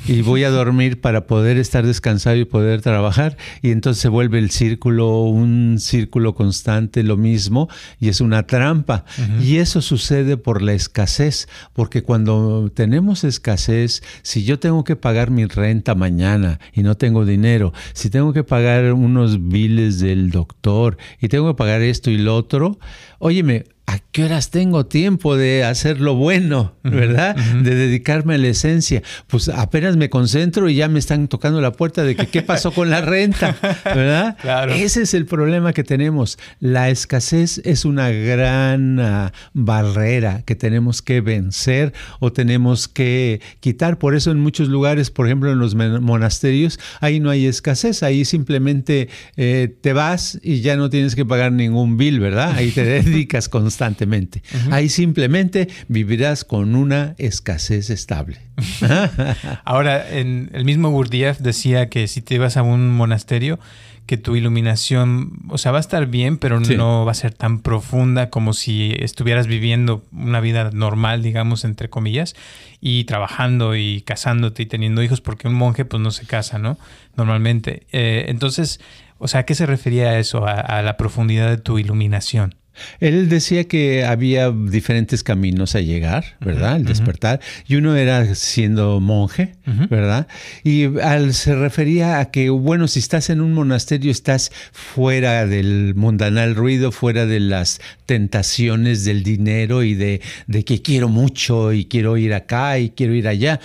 Y 0.08 0.22
voy 0.22 0.44
a 0.44 0.50
dormir 0.50 1.02
para 1.02 1.28
poder 1.28 1.58
estar 1.58 1.86
descansado 1.86 2.36
y 2.36 2.46
poder 2.46 2.82
trabajar. 2.82 3.38
Y 3.62 3.72
entonces 3.72 4.02
se 4.02 4.10
vuelve 4.10 4.40
el 4.40 4.50
círculo 4.50 5.22
un 5.22 5.78
círculo 5.80 6.34
constante 6.34 7.04
lo 7.04 7.18
mismo 7.18 7.70
y 8.00 8.10
es 8.10 8.22
una 8.22 8.44
trampa. 8.44 9.06
Y 9.42 9.58
eso 9.58 9.82
sucede 9.82 10.38
por 10.38 10.62
la 10.62 10.74
escasez 10.74 11.48
porque 11.74 12.04
cuando 12.04 12.72
tenemos 12.74 13.24
escasez 13.24 14.02
si 14.22 14.44
yo 14.44 14.60
tengo 14.60 14.84
que 14.84 14.96
pagar 14.96 15.32
mi 15.32 15.46
renta 15.46 15.96
mañana 15.96 16.60
y 16.74 16.84
no 16.84 16.96
tengo 16.96 17.26
dinero 17.26 17.74
si 17.94 18.10
tengo 18.10 18.34
que 18.34 18.44
pagar 18.44 18.94
unos 18.94 19.48
biles 19.50 20.00
del 20.00 20.32
doctor 20.32 20.98
y 21.22 21.28
tengo 21.28 21.48
que 21.48 21.58
pagar 21.58 21.82
esto 21.82 22.10
y 22.10 22.18
lo 22.18 22.36
otro 22.36 22.80
óyeme 23.20 23.66
¿a 23.88 24.00
qué 24.12 24.26
horas 24.26 24.52
tengo 24.52 24.86
tiempo 24.86 25.38
de 25.38 25.64
hacer 25.64 26.02
lo 26.02 26.14
bueno, 26.16 26.76
verdad? 26.84 27.36
De 27.36 27.74
dedicarme 27.74 28.36
a 28.36 28.38
la 28.38 28.50
esencia. 28.50 29.02
Pues 29.28 29.48
apenas 29.48 29.96
me 29.96 30.10
concentro 30.10 30.70
y 30.70 30.76
ya 30.76 30.90
me 30.90 31.00
están 31.00 31.30
tocando 31.30 31.62
la 31.62 31.72
puerta 31.72 32.04
de 32.04 32.16
que 32.16 32.28
qué 32.28 32.42
pasó 32.42 32.72
con 32.72 32.90
la 32.90 33.02
renta, 33.02 33.56
¿verdad? 33.86 34.38
Claro. 34.48 34.74
Ese 34.74 35.04
es 35.04 35.14
el 35.14 35.26
problema 35.26 35.72
que 35.72 35.84
tenemos. 35.84 36.38
La 36.60 36.90
escasez 36.90 37.62
es 37.64 37.86
una 37.86 38.10
gran 38.10 39.00
ah, 39.00 39.32
barrera 39.54 40.42
que 40.46 40.56
tenemos 40.56 41.02
que 41.02 41.22
vencer 41.22 41.94
o 42.20 42.34
tenemos 42.34 42.88
que 42.88 43.42
quitar. 43.62 43.98
Por 43.98 44.16
eso 44.16 44.32
en 44.32 44.40
muchos 44.40 44.68
lugares, 44.68 45.12
por 45.12 45.28
ejemplo 45.28 45.52
en 45.52 45.60
los 45.60 45.76
monasterios, 45.76 46.80
ahí 47.00 47.20
no 47.20 47.30
hay 47.30 47.46
escasez, 47.46 48.04
ahí 48.04 48.26
simplemente 48.26 49.08
eh, 49.38 49.74
te 49.82 49.94
vas 49.94 50.40
y 50.44 50.60
ya 50.60 50.76
no 50.76 50.90
tienes 50.90 51.16
que 51.16 51.26
pagar 51.26 51.54
ningún 51.54 51.98
bill, 51.98 52.20
¿verdad? 52.20 52.54
Ahí 52.56 52.72
te 52.72 52.84
dedicas 52.84 53.48
constantemente 53.48 53.77
constantemente. 53.78 54.42
Ahí 54.72 54.90
simplemente 54.90 55.68
vivirás 55.88 56.44
con 56.44 56.76
una 56.76 57.14
escasez 57.20 57.92
estable. 57.92 58.40
Ahora, 59.66 60.10
en 60.18 60.50
el 60.54 60.66
mismo 60.66 60.90
Gurdjieff 60.90 61.40
decía 61.40 61.88
que 61.90 62.08
si 62.08 62.24
te 62.24 62.36
ibas 62.36 62.58
a 62.58 62.64
un 62.64 62.90
monasterio, 62.90 63.60
que 64.08 64.18
tu 64.18 64.36
iluminación, 64.36 65.34
o 65.50 65.60
sea, 65.60 65.72
va 65.72 65.78
a 65.78 65.82
estar 65.82 66.08
bien, 66.08 66.38
pero 66.38 66.60
no 66.60 67.06
va 67.06 67.12
a 67.12 67.16
ser 67.16 67.34
tan 67.34 67.60
profunda 67.60 68.32
como 68.32 68.54
si 68.54 68.96
estuvieras 68.98 69.46
viviendo 69.46 70.04
una 70.12 70.40
vida 70.40 70.72
normal, 70.74 71.22
digamos, 71.22 71.64
entre 71.64 71.90
comillas, 71.90 72.36
y 72.82 73.04
trabajando 73.04 73.76
y 73.76 74.02
casándote 74.02 74.64
y 74.64 74.66
teniendo 74.66 75.04
hijos, 75.04 75.22
porque 75.22 75.48
un 75.48 75.54
monje 75.54 75.86
pues 75.86 76.02
no 76.02 76.10
se 76.10 76.26
casa, 76.26 76.58
¿no? 76.58 76.80
Normalmente. 77.16 77.86
Eh, 77.92 78.26
entonces, 78.30 78.80
o 79.20 79.28
sea, 79.28 79.42
¿a 79.42 79.44
qué 79.44 79.54
se 79.54 79.68
refería 79.68 80.10
a 80.10 80.20
eso, 80.20 80.48
a 80.48 80.82
la 80.82 80.98
profundidad 80.98 81.50
de 81.50 81.58
tu 81.58 81.78
iluminación? 81.78 82.56
Él 83.00 83.30
decía 83.30 83.66
que 83.66 84.06
había 84.06 84.52
diferentes 84.52 85.24
caminos 85.24 85.76
a 85.76 85.82
llegar, 85.82 86.38
¿verdad? 86.40 86.78
El 86.78 86.86
despertar. 86.86 87.40
Y 87.68 87.76
uno 87.76 87.96
era 87.96 88.36
siendo 88.36 89.00
monje, 89.00 89.56
¿verdad? 89.90 90.28
Y 90.64 91.00
al, 91.00 91.34
se 91.34 91.56
refería 91.56 92.20
a 92.20 92.32
que, 92.32 92.50
bueno, 92.50 92.88
si 92.88 93.00
estás 93.00 93.30
en 93.30 93.42
un 93.42 93.54
monasterio, 93.54 94.12
estás 94.12 94.52
fuera 94.72 95.46
del 95.46 95.94
mundanal 95.96 96.56
ruido, 96.56 96.92
fuera 96.92 97.26
de 97.26 97.40
las 97.40 97.80
tentaciones 98.06 99.06
del 99.06 99.24
dinero 99.24 99.84
y 99.84 99.96
de, 99.96 100.22
de 100.48 100.66
que 100.66 100.82
quiero 100.82 101.10
mucho 101.10 101.74
y 101.74 101.86
quiero 101.86 102.18
ir 102.18 102.34
acá 102.34 102.80
y 102.80 102.90
quiero 102.92 103.14
ir 103.14 103.28
allá. 103.28 103.60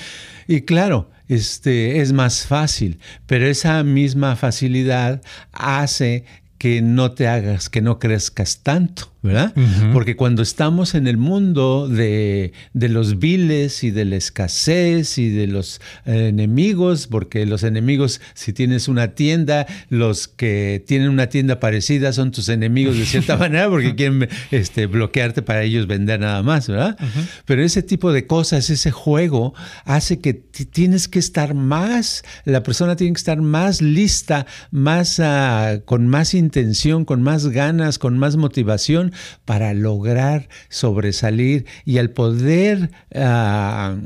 Y 0.49 0.63
claro, 0.63 1.11
este, 1.29 2.01
es 2.01 2.13
más 2.13 2.47
fácil, 2.47 2.99
pero 3.27 3.47
esa 3.47 3.83
misma 3.85 4.37
facilidad 4.37 5.23
hace 5.53 6.25
que 6.63 6.81
no 6.81 7.11
te 7.11 7.27
hagas, 7.27 7.69
que 7.69 7.83
no 7.83 7.99
crezcas 7.99 8.61
tanto. 8.63 9.12
¿Verdad? 9.23 9.53
Porque 9.93 10.17
cuando 10.17 10.43
estamos 10.43 10.97
en 10.97 11.07
el 11.07 11.17
mundo 11.17 11.89
de, 11.89 12.53
los 12.75 13.21
viles 13.21 13.85
y 13.85 13.93
de 13.93 14.05
la 14.05 14.17
escasez 14.17 15.17
y 15.17 15.29
de 15.29 15.47
los 15.47 15.81
eh, 16.07 16.29
enemigos, 16.29 17.07
porque 17.07 17.47
los 17.47 17.63
enemigos, 17.63 18.21
si 18.35 18.53
tienes 18.53 18.89
una 18.89 19.15
tienda, 19.15 19.67
los 19.91 20.27
que 20.27 20.83
tienen 20.87 21.09
una 21.09 21.29
tienda 21.29 21.61
parecida 21.61 22.13
son 22.13 22.33
tus 22.33 22.49
enemigos 22.49 22.99
de 22.99 23.07
cierta 23.07 23.37
manera, 23.39 23.69
porque 23.69 23.95
quieren 23.95 24.29
este, 24.51 24.87
bloquearte 24.87 25.43
para 25.43 25.63
ellos 25.63 25.87
vender 25.87 26.19
nada 26.19 26.43
más, 26.43 26.67
¿verdad? 26.67 26.99
Pero 27.45 27.63
ese 27.63 27.83
tipo 27.83 28.13
de 28.13 28.27
cosas, 28.27 28.71
ese 28.71 28.91
juego, 28.91 29.55
hace 29.85 30.19
que 30.19 30.35
tienes 30.35 31.07
que 31.07 31.21
estar 31.21 31.55
más, 31.55 32.25
la 32.45 32.65
persona 32.65 32.97
tiene 32.97 33.13
que 33.13 33.19
estar 33.19 33.41
más 33.41 33.81
lista, 33.81 34.47
más 34.73 35.21
ah, 35.21 35.79
con 35.85 36.09
más 36.09 36.35
intención, 36.35 37.05
con 37.05 37.23
más 37.23 37.47
ganas, 37.49 38.01
con 38.01 38.19
más 38.19 38.37
motivación 38.37 39.12
para 39.45 39.75
lograr 39.75 40.49
sobresalir 40.69 41.67
y 41.85 41.99
al 41.99 42.11
poder 42.11 42.91
ah, 43.15 43.97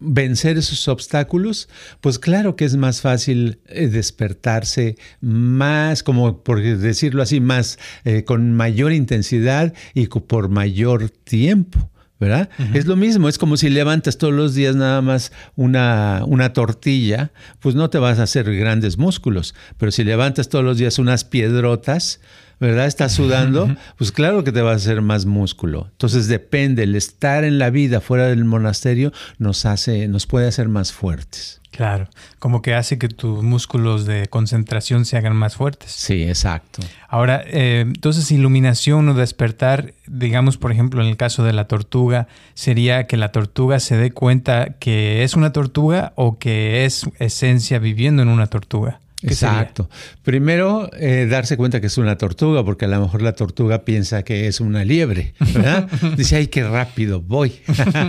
vencer 0.00 0.58
esos 0.58 0.86
obstáculos, 0.88 1.68
pues 2.00 2.18
claro 2.18 2.56
que 2.56 2.64
es 2.64 2.76
más 2.76 3.00
fácil 3.00 3.60
eh, 3.66 3.88
despertarse 3.88 4.96
más, 5.20 6.02
como 6.02 6.42
por 6.42 6.62
decirlo 6.62 7.22
así, 7.22 7.40
más 7.40 7.78
eh, 8.04 8.24
con 8.24 8.52
mayor 8.52 8.92
intensidad 8.92 9.74
y 9.94 10.06
por 10.06 10.48
mayor 10.48 11.10
tiempo. 11.10 11.90
¿verdad? 12.20 12.48
Es 12.74 12.86
lo 12.86 12.96
mismo, 12.96 13.28
es 13.28 13.38
como 13.38 13.56
si 13.56 13.70
levantas 13.70 14.18
todos 14.18 14.34
los 14.34 14.52
días 14.52 14.74
nada 14.74 15.00
más 15.02 15.30
una, 15.54 16.22
una, 16.26 16.52
tortilla, 16.52 17.30
pues 17.60 17.76
no 17.76 17.90
te 17.90 17.98
vas 17.98 18.18
a 18.18 18.24
hacer 18.24 18.52
grandes 18.56 18.98
músculos, 18.98 19.54
pero 19.76 19.92
si 19.92 20.02
levantas 20.02 20.48
todos 20.48 20.64
los 20.64 20.78
días 20.78 20.98
unas 20.98 21.22
piedrotas, 21.22 22.20
¿verdad? 22.60 22.86
Estás 22.86 23.12
sudando, 23.12 23.74
pues 23.96 24.12
claro 24.12 24.44
que 24.44 24.52
te 24.52 24.62
va 24.62 24.72
a 24.72 24.76
hacer 24.76 25.00
más 25.00 25.26
músculo. 25.26 25.88
Entonces 25.92 26.28
depende, 26.28 26.82
el 26.84 26.96
estar 26.96 27.44
en 27.44 27.58
la 27.58 27.70
vida 27.70 28.00
fuera 28.00 28.26
del 28.26 28.44
monasterio 28.44 29.12
nos 29.38 29.64
hace, 29.66 30.08
nos 30.08 30.26
puede 30.26 30.48
hacer 30.48 30.68
más 30.68 30.92
fuertes. 30.92 31.60
Claro, 31.70 32.08
como 32.38 32.62
que 32.62 32.74
hace 32.74 32.98
que 32.98 33.08
tus 33.08 33.42
músculos 33.42 34.06
de 34.06 34.26
concentración 34.28 35.04
se 35.04 35.16
hagan 35.16 35.36
más 35.36 35.54
fuertes. 35.54 35.92
Sí, 35.92 36.24
exacto. 36.24 36.80
Ahora, 37.08 37.42
eh, 37.46 37.82
entonces 37.86 38.32
iluminación 38.32 39.08
o 39.08 39.14
despertar, 39.14 39.94
digamos 40.06 40.56
por 40.56 40.72
ejemplo 40.72 41.02
en 41.02 41.08
el 41.08 41.16
caso 41.16 41.44
de 41.44 41.52
la 41.52 41.68
tortuga, 41.68 42.26
sería 42.54 43.06
que 43.06 43.16
la 43.16 43.30
tortuga 43.32 43.80
se 43.80 43.96
dé 43.96 44.10
cuenta 44.10 44.78
que 44.80 45.22
es 45.22 45.34
una 45.34 45.52
tortuga 45.52 46.12
o 46.16 46.38
que 46.38 46.84
es 46.84 47.06
esencia 47.18 47.78
viviendo 47.78 48.22
en 48.22 48.28
una 48.28 48.46
tortuga. 48.46 49.00
Exacto. 49.22 49.90
Primero, 50.22 50.90
eh, 50.94 51.26
darse 51.28 51.56
cuenta 51.56 51.80
que 51.80 51.88
es 51.88 51.98
una 51.98 52.16
tortuga, 52.16 52.64
porque 52.64 52.84
a 52.84 52.88
lo 52.88 53.00
mejor 53.00 53.22
la 53.22 53.32
tortuga 53.32 53.84
piensa 53.84 54.22
que 54.22 54.46
es 54.46 54.60
una 54.60 54.84
liebre, 54.84 55.34
¿verdad? 55.40 55.88
Dice, 56.16 56.36
ay, 56.36 56.46
qué 56.46 56.62
rápido 56.62 57.20
voy, 57.20 57.54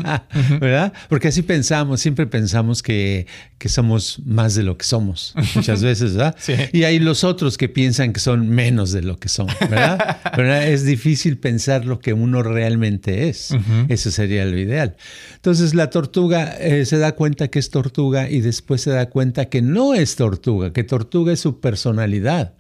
¿verdad? 0.59 0.93
Porque 1.07 1.29
así 1.29 1.41
pensamos, 1.41 1.99
siempre 1.99 2.27
pensamos 2.27 2.83
que, 2.83 3.25
que, 3.57 3.69
somos 3.69 4.21
más 4.23 4.53
de 4.53 4.61
lo 4.61 4.77
que 4.77 4.85
somos, 4.85 5.33
muchas 5.55 5.81
veces, 5.81 6.15
¿verdad? 6.15 6.35
Y 6.73 6.83
hay 6.83 6.99
los 6.99 7.23
otros 7.23 7.57
que 7.57 7.69
piensan 7.69 8.13
que 8.13 8.19
son 8.19 8.47
menos 8.47 8.91
de 8.91 9.01
lo 9.01 9.17
que 9.17 9.29
son, 9.29 9.47
¿verdad? 9.61 10.19
Es 10.67 10.85
difícil 10.85 11.37
pensar 11.37 11.85
lo 11.85 11.99
que 11.99 12.13
uno 12.13 12.43
realmente 12.43 13.29
es. 13.29 13.55
Eso 13.87 14.11
sería 14.11 14.45
lo 14.45 14.57
ideal. 14.57 14.95
Entonces, 15.35 15.73
la 15.73 15.89
tortuga 15.89 16.55
eh, 16.59 16.85
se 16.85 16.97
da 16.97 17.13
cuenta 17.13 17.47
que 17.47 17.59
es 17.59 17.69
tortuga 17.71 18.29
y 18.29 18.41
después 18.41 18.81
se 18.81 18.91
da 18.91 19.09
cuenta 19.09 19.45
que 19.45 19.61
no 19.61 19.93
es 19.93 20.15
tortuga, 20.15 20.71
que 20.71 20.83
tortuga 20.83 20.98
tortuga 20.99 21.31
es 21.31 21.39
su 21.39 21.61
personalidad, 21.61 22.55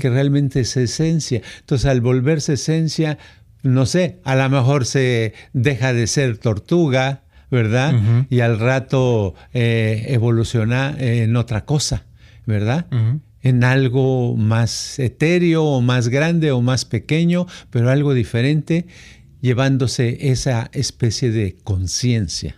que 0.00 0.08
realmente 0.08 0.60
es 0.60 0.76
esencia. 0.76 1.42
Entonces, 1.60 1.86
al 1.86 2.00
volverse 2.00 2.54
esencia, 2.54 3.18
no 3.62 3.84
sé, 3.84 4.20
a 4.24 4.34
lo 4.34 4.48
mejor 4.48 4.86
se 4.86 5.34
deja 5.52 5.92
de 5.92 6.06
ser 6.06 6.38
tortuga, 6.38 7.24
¿verdad? 7.50 7.94
Y 8.30 8.40
al 8.40 8.58
rato 8.58 9.34
eh, 9.52 10.06
evoluciona 10.08 10.96
en 10.98 11.36
otra 11.36 11.66
cosa, 11.66 12.06
¿verdad? 12.46 12.86
En 13.42 13.62
algo 13.62 14.36
más 14.36 14.98
etéreo 14.98 15.64
o 15.64 15.80
más 15.82 16.08
grande 16.08 16.50
o 16.50 16.62
más 16.62 16.86
pequeño, 16.86 17.46
pero 17.70 17.90
algo 17.90 18.14
diferente, 18.14 18.86
llevándose 19.42 20.30
esa 20.30 20.70
especie 20.72 21.30
de 21.30 21.56
conciencia. 21.62 22.56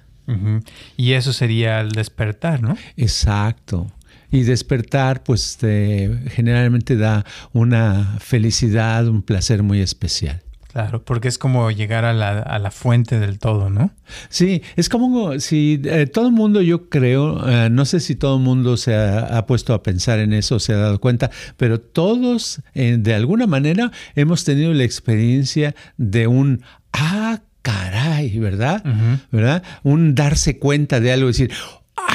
Y 0.97 1.13
eso 1.13 1.33
sería 1.33 1.81
el 1.81 1.91
despertar, 1.91 2.63
¿no? 2.63 2.77
Exacto. 2.97 3.91
Y 4.35 4.43
despertar, 4.43 5.23
pues 5.23 5.59
generalmente 5.61 6.97
da 6.97 7.25
una 7.53 8.17
felicidad, 8.19 9.07
un 9.07 9.23
placer 9.23 9.63
muy 9.63 9.81
especial. 9.81 10.43
Claro, 10.75 11.05
porque 11.05 11.29
es 11.29 11.39
como 11.39 11.71
llegar 11.71 12.05
a 12.05 12.13
la, 12.13 12.71
fuente 12.73 13.21
del 13.21 13.39
todo, 13.39 13.71
¿no? 13.71 13.93
Sí, 14.29 14.61
es 14.75 14.89
como 14.89 15.39
si 15.39 15.81
eh, 15.85 16.09
todo 16.09 16.27
el 16.27 16.33
mundo, 16.33 16.63
yo 16.63 16.89
creo, 16.89 17.49
eh, 17.49 17.71
no 17.71 17.85
sé 17.85 18.01
si 18.01 18.17
todo 18.17 18.39
el 18.39 18.43
mundo 18.43 18.77
se 18.77 18.93
ha, 18.97 19.47
puesto 19.47 19.73
a 19.73 19.85
pensar 19.85 20.19
en 20.19 20.33
eso, 20.33 20.59
se 20.59 20.73
ha 20.73 20.79
dado 20.79 20.99
cuenta, 20.99 21.31
pero 21.57 21.81
todos, 21.81 22.61
eh, 22.75 22.97
de 22.99 23.15
alguna 23.15 23.47
manera, 23.47 23.93
hemos 24.17 24.43
tenido 24.43 24.73
la 24.73 24.83
experiencia 24.83 25.77
de 25.97 26.27
un, 26.27 26.65
ah, 26.93 27.39
caray 27.63 28.31
caray, 28.33 28.39
¿verdad? 28.41 28.85
¿verdad? 29.31 29.63
Un 29.85 30.17
darse 30.17 30.59
cuenta 30.59 30.99
de 30.99 31.13
algo, 31.13 31.29
decir, 31.29 31.53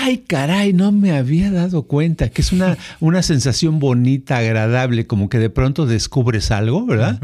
ay 0.02 0.20
caray, 0.20 0.74
no 0.74 0.92
me 0.92 1.12
había 1.12 1.52
dado 1.52 1.84
cuenta, 1.84 2.30
que 2.30 2.42
es 2.42 2.52
una, 2.52 2.78
una 3.00 3.22
sensación 3.22 3.80
bonita, 3.80 4.38
agradable, 4.38 5.08
como 5.08 5.30
que 5.30 5.40
de 5.40 5.50
pronto 5.50 5.86
descubres 5.86 6.52
algo, 6.52 6.86
¿verdad? 6.86 7.20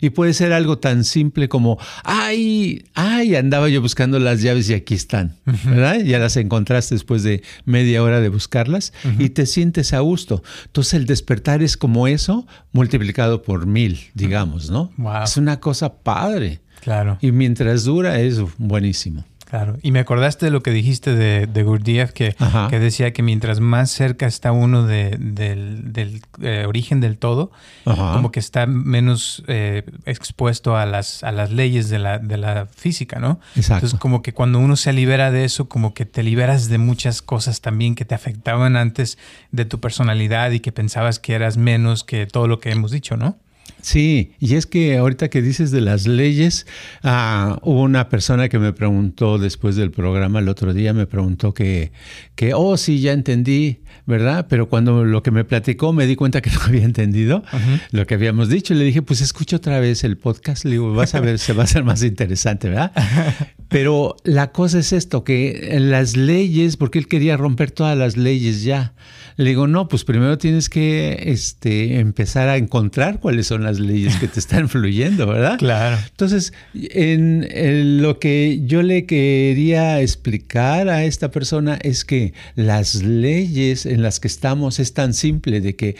Y 0.00 0.10
puede 0.10 0.34
ser 0.34 0.52
algo 0.52 0.78
tan 0.78 1.04
simple 1.04 1.48
como, 1.48 1.78
ay, 2.04 2.84
ay, 2.94 3.34
andaba 3.34 3.68
yo 3.68 3.80
buscando 3.80 4.18
las 4.18 4.42
llaves 4.42 4.68
y 4.70 4.74
aquí 4.74 4.94
están, 4.94 5.36
¿verdad? 5.64 6.00
Ya 6.00 6.18
las 6.18 6.36
encontraste 6.36 6.94
después 6.94 7.22
de 7.22 7.42
media 7.64 8.02
hora 8.02 8.20
de 8.20 8.28
buscarlas 8.28 8.92
y 9.18 9.30
te 9.30 9.46
sientes 9.46 9.92
a 9.92 10.00
gusto. 10.00 10.42
Entonces 10.66 10.94
el 10.94 11.06
despertar 11.06 11.62
es 11.62 11.76
como 11.76 12.06
eso 12.06 12.46
multiplicado 12.72 13.42
por 13.42 13.66
mil, 13.66 14.00
digamos, 14.14 14.70
¿no? 14.70 14.90
Es 15.24 15.36
una 15.36 15.60
cosa 15.60 15.94
padre. 15.94 16.60
Claro. 16.80 17.18
Y 17.20 17.30
mientras 17.32 17.84
dura 17.84 18.20
es 18.20 18.40
buenísimo. 18.56 19.24
Claro, 19.50 19.78
y 19.82 19.90
me 19.90 19.98
acordaste 19.98 20.46
de 20.46 20.52
lo 20.52 20.62
que 20.62 20.70
dijiste 20.70 21.12
de, 21.16 21.48
de 21.48 21.62
Gurdjieff, 21.64 22.12
que, 22.12 22.36
que, 22.70 22.78
decía 22.78 23.12
que 23.12 23.24
mientras 23.24 23.58
más 23.58 23.90
cerca 23.90 24.28
está 24.28 24.52
uno 24.52 24.86
del, 24.86 26.22
eh, 26.40 26.66
origen 26.68 27.00
del 27.00 27.18
todo, 27.18 27.50
como 27.84 28.30
que 28.30 28.38
está 28.38 28.66
menos 28.66 29.42
eh, 29.48 29.82
expuesto 30.06 30.76
a 30.76 30.86
las, 30.86 31.24
a 31.24 31.32
las 31.32 31.50
leyes 31.50 31.88
de 31.88 31.98
la, 31.98 32.20
de 32.20 32.36
la 32.36 32.66
física, 32.66 33.18
¿no? 33.18 33.40
Exacto. 33.56 33.86
Entonces, 33.86 33.98
como 33.98 34.22
que 34.22 34.32
cuando 34.32 34.60
uno 34.60 34.76
se 34.76 34.92
libera 34.92 35.32
de 35.32 35.44
eso, 35.44 35.68
como 35.68 35.94
que 35.94 36.06
te 36.06 36.22
liberas 36.22 36.68
de 36.68 36.78
muchas 36.78 37.20
cosas 37.20 37.60
también 37.60 37.96
que 37.96 38.04
te 38.04 38.14
afectaban 38.14 38.76
antes 38.76 39.18
de 39.50 39.64
tu 39.64 39.80
personalidad 39.80 40.52
y 40.52 40.60
que 40.60 40.70
pensabas 40.70 41.18
que 41.18 41.34
eras 41.34 41.56
menos 41.56 42.04
que 42.04 42.28
todo 42.28 42.46
lo 42.46 42.60
que 42.60 42.70
hemos 42.70 42.92
dicho, 42.92 43.16
¿no? 43.16 43.36
Sí, 43.82 44.32
y 44.38 44.54
es 44.54 44.66
que 44.66 44.96
ahorita 44.96 45.28
que 45.28 45.42
dices 45.42 45.70
de 45.70 45.80
las 45.80 46.06
leyes, 46.06 46.66
ah, 47.02 47.58
hubo 47.62 47.82
una 47.82 48.08
persona 48.08 48.48
que 48.48 48.58
me 48.58 48.72
preguntó 48.72 49.38
después 49.38 49.76
del 49.76 49.90
programa 49.90 50.38
el 50.38 50.48
otro 50.48 50.74
día, 50.74 50.92
me 50.92 51.06
preguntó 51.06 51.54
que, 51.54 51.92
que, 52.34 52.54
oh, 52.54 52.76
sí, 52.76 53.00
ya 53.00 53.12
entendí, 53.12 53.80
¿verdad? 54.06 54.46
Pero 54.48 54.68
cuando 54.68 55.04
lo 55.04 55.22
que 55.22 55.30
me 55.30 55.44
platicó 55.44 55.92
me 55.92 56.06
di 56.06 56.16
cuenta 56.16 56.40
que 56.42 56.50
no 56.50 56.60
había 56.62 56.84
entendido 56.84 57.42
lo 57.90 58.06
que 58.06 58.14
habíamos 58.14 58.48
dicho. 58.48 58.74
Le 58.74 58.84
dije, 58.84 59.02
pues 59.02 59.20
escucha 59.20 59.56
otra 59.56 59.80
vez 59.80 60.04
el 60.04 60.16
podcast, 60.18 60.64
le 60.64 60.72
digo, 60.72 60.92
vas 60.92 61.14
a 61.14 61.20
ver, 61.20 61.38
se 61.38 61.52
va 61.52 61.62
a 61.62 61.64
hacer 61.64 61.84
más 61.84 62.02
interesante, 62.02 62.68
¿verdad? 62.68 62.92
Pero 63.68 64.16
la 64.24 64.50
cosa 64.50 64.80
es 64.80 64.92
esto, 64.92 65.22
que 65.22 65.78
las 65.80 66.16
leyes, 66.16 66.76
porque 66.76 66.98
él 66.98 67.06
quería 67.06 67.36
romper 67.36 67.70
todas 67.70 67.96
las 67.96 68.16
leyes 68.16 68.64
ya. 68.64 68.94
Le 69.36 69.50
digo, 69.50 69.68
no, 69.68 69.86
pues 69.86 70.04
primero 70.04 70.38
tienes 70.38 70.68
que 70.68 71.22
este, 71.26 72.00
empezar 72.00 72.48
a 72.48 72.56
encontrar 72.56 73.20
cuáles 73.20 73.46
son 73.46 73.62
las 73.62 73.69
leyes 73.78 74.16
que 74.16 74.28
te 74.28 74.40
están 74.40 74.60
influyendo, 74.64 75.26
¿verdad? 75.26 75.58
Claro. 75.58 75.98
Entonces, 76.10 76.52
en, 76.74 78.02
lo 78.02 78.18
que 78.18 78.60
yo 78.64 78.82
le 78.82 79.06
quería 79.06 80.00
explicar 80.00 80.88
a 80.88 81.04
esta 81.04 81.30
persona 81.30 81.78
es 81.82 82.04
que 82.04 82.34
las 82.56 82.96
leyes 82.96 83.86
en 83.86 84.02
las 84.02 84.20
que 84.20 84.28
estamos 84.28 84.80
es 84.80 84.94
tan 84.94 85.14
simple 85.14 85.60
de 85.60 85.76
que 85.76 85.96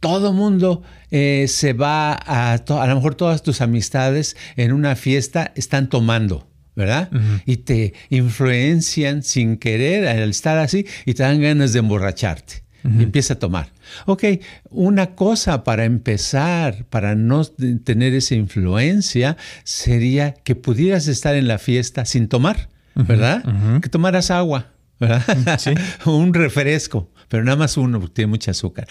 todo 0.00 0.32
mundo 0.32 0.82
eh, 1.10 1.46
se 1.48 1.72
va 1.72 2.12
a, 2.12 2.52
a 2.52 2.86
lo 2.86 2.94
mejor 2.96 3.14
todas 3.14 3.42
tus 3.42 3.60
amistades 3.62 4.36
en 4.56 4.72
una 4.72 4.96
fiesta 4.96 5.52
están 5.54 5.88
tomando. 5.88 6.48
¿verdad? 6.76 7.08
Y 7.46 7.58
te 7.58 7.94
influencian 8.10 9.22
sin 9.22 9.58
querer 9.58 10.08
al 10.08 10.30
estar 10.30 10.58
así 10.58 10.84
y 11.06 11.14
te 11.14 11.22
dan 11.22 11.40
ganas 11.40 11.72
de 11.72 11.78
emborracharte 11.78 12.63
empieza 12.84 13.34
a 13.34 13.38
tomar. 13.38 13.72
Ok, 14.06 14.24
una 14.70 15.14
cosa 15.14 15.64
para 15.64 15.84
empezar, 15.84 16.84
para 16.90 17.14
no 17.14 17.44
tener 17.44 18.14
esa 18.14 18.34
influencia, 18.34 19.36
sería 19.64 20.34
que 20.34 20.54
pudieras 20.54 21.06
estar 21.08 21.34
en 21.34 21.48
la 21.48 21.58
fiesta 21.58 22.04
sin 22.04 22.28
tomar, 22.28 22.68
¿verdad? 22.94 23.42
Que 23.80 23.88
tomaras 23.88 24.30
agua. 24.30 24.70
¿verdad? 25.00 25.58
Sí. 25.58 25.74
un 26.08 26.32
refresco, 26.32 27.10
pero 27.28 27.44
nada 27.44 27.56
más 27.56 27.76
uno 27.76 28.00
porque 28.00 28.14
tiene 28.14 28.30
mucha 28.30 28.52
azúcar. 28.52 28.86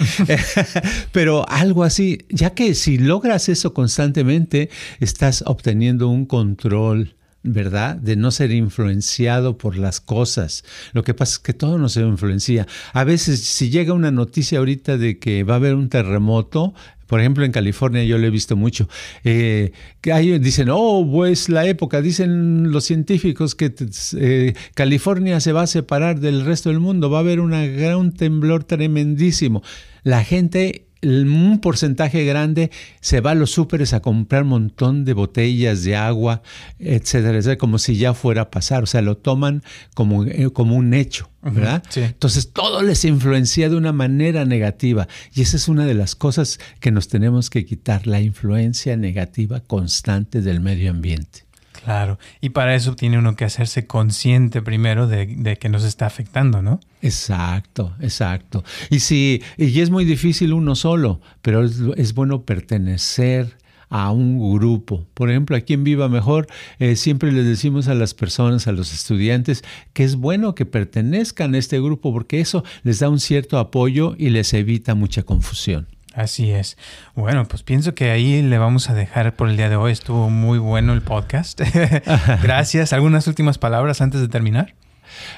pero 1.12 1.48
algo 1.50 1.84
así, 1.84 2.26
ya 2.30 2.52
que 2.52 2.76
si 2.76 2.98
logras 2.98 3.50
eso 3.50 3.74
constantemente, 3.74 4.70
estás 5.00 5.44
obteniendo 5.46 6.10
un 6.10 6.26
control 6.26 7.16
¿verdad? 7.44 7.98
De 7.98 8.16
no 8.16 8.32
ser 8.32 8.52
influenciado 8.52 9.58
por 9.58 9.78
las 9.78 10.00
cosas. 10.00 10.64
Lo 10.94 11.04
que 11.04 11.14
pasa 11.14 11.34
es 11.34 11.40
que 11.40 11.54
todo 11.54 11.78
nos 11.78 11.98
influencia. 11.98 12.68
A 12.94 13.04
veces, 13.04 13.42
si 13.42 13.70
llega 13.70 13.94
una 13.94 14.12
noticia 14.12 14.60
ahorita 14.60 14.98
de 14.98 15.20
que 15.20 15.44
va 15.44 15.56
a 15.56 15.58
haber 15.58 15.76
un 15.76 15.90
terremoto, 15.90 16.74
por 17.08 17.20
ejemplo, 17.20 17.46
en 17.46 17.52
California 17.52 18.04
yo 18.04 18.18
lo 18.18 18.26
he 18.26 18.30
visto 18.30 18.56
mucho. 18.56 18.88
Eh, 19.24 19.72
que 20.02 20.14
dicen, 20.40 20.70
oh, 20.72 21.08
pues 21.08 21.50
la 21.50 21.66
época, 21.68 22.02
dicen 22.02 22.72
los 22.72 22.86
científicos 22.86 23.56
que 23.56 23.74
eh, 24.18 24.54
California 24.74 25.40
se 25.40 25.52
va 25.52 25.64
a 25.64 25.68
separar 25.68 26.20
del 26.20 26.46
resto 26.46 26.70
del 26.70 26.80
mundo, 26.80 27.10
va 27.10 27.18
a 27.18 27.22
haber 27.22 27.40
un 27.40 27.52
gran 27.52 28.14
temblor 28.14 28.64
tremendísimo. 28.64 29.62
La 30.04 30.24
gente 30.24 30.88
un 31.04 31.60
porcentaje 31.60 32.26
grande 32.26 32.72
se 33.02 33.22
va 33.22 33.32
a 33.32 33.36
los 33.36 33.52
súperes 33.52 33.94
a 33.94 34.02
comprar 34.02 34.44
un 34.44 34.50
montón 34.50 35.06
de 35.06 35.14
botellas 35.14 35.84
de 35.84 35.96
agua, 35.96 36.42
etcétera, 36.80 37.38
etcétera, 37.38 37.58
como 37.58 37.78
si 37.78 37.96
ya 37.98 38.14
fuera 38.14 38.44
a 38.44 38.52
pasar. 38.52 38.84
O 38.84 38.88
sea, 38.88 39.02
lo 39.02 39.18
toman 39.18 39.64
como, 39.94 40.26
eh, 40.26 40.50
como 40.52 40.76
un 40.76 40.94
hecho, 40.94 41.30
¿verdad? 41.42 41.84
Entonces 41.96 42.52
todo 42.52 42.82
les 42.82 43.06
influencia 43.06 43.70
de 43.70 43.76
una 43.76 43.92
manera 43.92 44.46
negativa. 44.46 45.08
Y 45.34 45.42
esa 45.42 45.58
es 45.58 45.68
una 45.68 45.86
de 45.86 45.94
las 45.94 46.16
cosas 46.16 46.60
que 46.80 46.92
nos 46.92 47.08
tenemos 47.08 47.50
que 47.50 47.66
quitar, 47.66 48.08
la 48.08 48.22
influencia 48.22 48.98
negativa 48.98 49.60
constante 49.60 50.42
del 50.42 50.60
medio 50.60 50.92
ambiente. 50.92 51.46
Claro, 51.84 52.18
y 52.40 52.50
para 52.50 52.76
eso 52.76 52.96
tiene 52.96 53.18
uno 53.18 53.36
que 53.36 53.44
hacerse 53.44 53.86
consciente 53.88 54.62
primero 54.62 55.06
de, 55.06 55.58
que 55.60 55.68
nos 55.70 55.84
está 55.84 56.06
afectando, 56.06 56.62
¿no? 56.62 56.80
Exacto, 57.02 57.94
exacto. 58.00 58.64
Y 58.90 59.02
sí, 59.02 59.42
y 59.58 59.82
es 59.82 59.90
muy 59.90 60.06
difícil 60.06 60.54
uno 60.54 60.76
solo, 60.76 61.20
pero 61.42 61.66
es, 61.66 62.14
bueno 62.14 62.44
pertenecer 62.44 63.58
a 63.90 64.12
un 64.12 64.40
grupo. 64.56 65.06
Por 65.14 65.30
ejemplo, 65.30 65.58
aquí 65.58 65.74
en 65.74 65.84
Viva 65.84 66.08
Mejor 66.08 66.48
eh, 66.80 66.96
siempre 66.96 67.34
les 67.34 67.46
decimos 67.46 67.90
a 67.90 67.94
las 67.96 68.14
personas, 68.14 68.66
a 68.68 68.72
los 68.72 68.94
estudiantes, 68.94 69.64
que 69.92 70.06
es 70.06 70.16
bueno 70.16 70.56
que 70.56 70.66
pertenezcan 70.66 71.54
a 71.54 71.58
este 71.58 71.82
grupo 71.82 72.14
porque 72.14 72.40
eso 72.40 72.64
les 72.84 73.00
da 73.00 73.10
un 73.10 73.20
cierto 73.20 73.58
apoyo 73.58 74.16
y 74.18 74.30
les 74.30 74.54
evita 74.54 74.96
mucha 74.96 75.24
confusión. 75.24 75.88
Así 76.14 76.52
es. 76.52 76.78
Bueno, 77.16 77.46
pues 77.46 77.64
pienso 77.64 77.96
que 77.96 78.12
ahí 78.12 78.42
le 78.42 78.58
vamos 78.60 78.90
a 78.90 78.94
dejar 78.94 79.36
por 79.36 79.50
el 79.50 79.58
día 79.58 79.70
de 79.70 79.76
hoy. 79.76 79.92
Estuvo 79.92 80.30
muy 80.30 80.60
bueno 80.60 80.94
el 80.94 81.02
podcast. 81.02 81.60
Gracias. 82.44 82.94
¿Algunas 82.94 83.28
últimas 83.28 83.58
palabras 83.58 84.00
antes 84.02 84.22
de 84.22 84.28
terminar? 84.28 84.76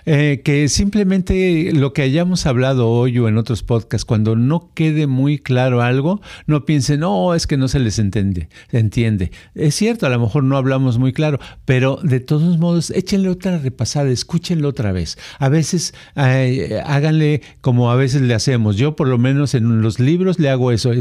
Eh, 0.05 0.41
que 0.43 0.67
simplemente 0.69 1.71
lo 1.73 1.93
que 1.93 2.01
hayamos 2.01 2.45
hablado 2.45 2.89
hoy 2.89 3.17
o 3.19 3.27
en 3.27 3.38
otros 3.38 3.63
podcasts, 3.63 4.05
cuando 4.05 4.35
no 4.35 4.71
quede 4.73 5.07
muy 5.07 5.39
claro 5.39 5.81
algo, 5.81 6.21
no 6.47 6.65
piensen, 6.65 7.01
no, 7.01 7.33
es 7.33 7.47
que 7.47 7.57
no 7.57 7.67
se 7.67 7.79
les 7.79 7.99
entiende, 7.99 8.49
entiende. 8.71 9.31
Es 9.55 9.75
cierto, 9.75 10.05
a 10.05 10.09
lo 10.09 10.19
mejor 10.19 10.43
no 10.43 10.57
hablamos 10.57 10.97
muy 10.97 11.13
claro, 11.13 11.39
pero 11.65 11.99
de 12.03 12.19
todos 12.19 12.57
modos, 12.57 12.91
échenle 12.91 13.29
otra 13.29 13.57
repasada, 13.57 14.09
escúchenlo 14.09 14.69
otra 14.69 14.91
vez. 14.91 15.17
A 15.39 15.49
veces 15.49 15.93
háganle 16.15 17.41
como 17.61 17.91
a 17.91 17.95
veces 17.95 18.21
le 18.21 18.33
hacemos. 18.33 18.75
Yo 18.77 18.95
por 18.95 19.07
lo 19.07 19.17
menos 19.17 19.53
en 19.53 19.81
los 19.81 19.99
libros 19.99 20.39
le 20.39 20.49
hago 20.49 20.71
eso. 20.71 20.91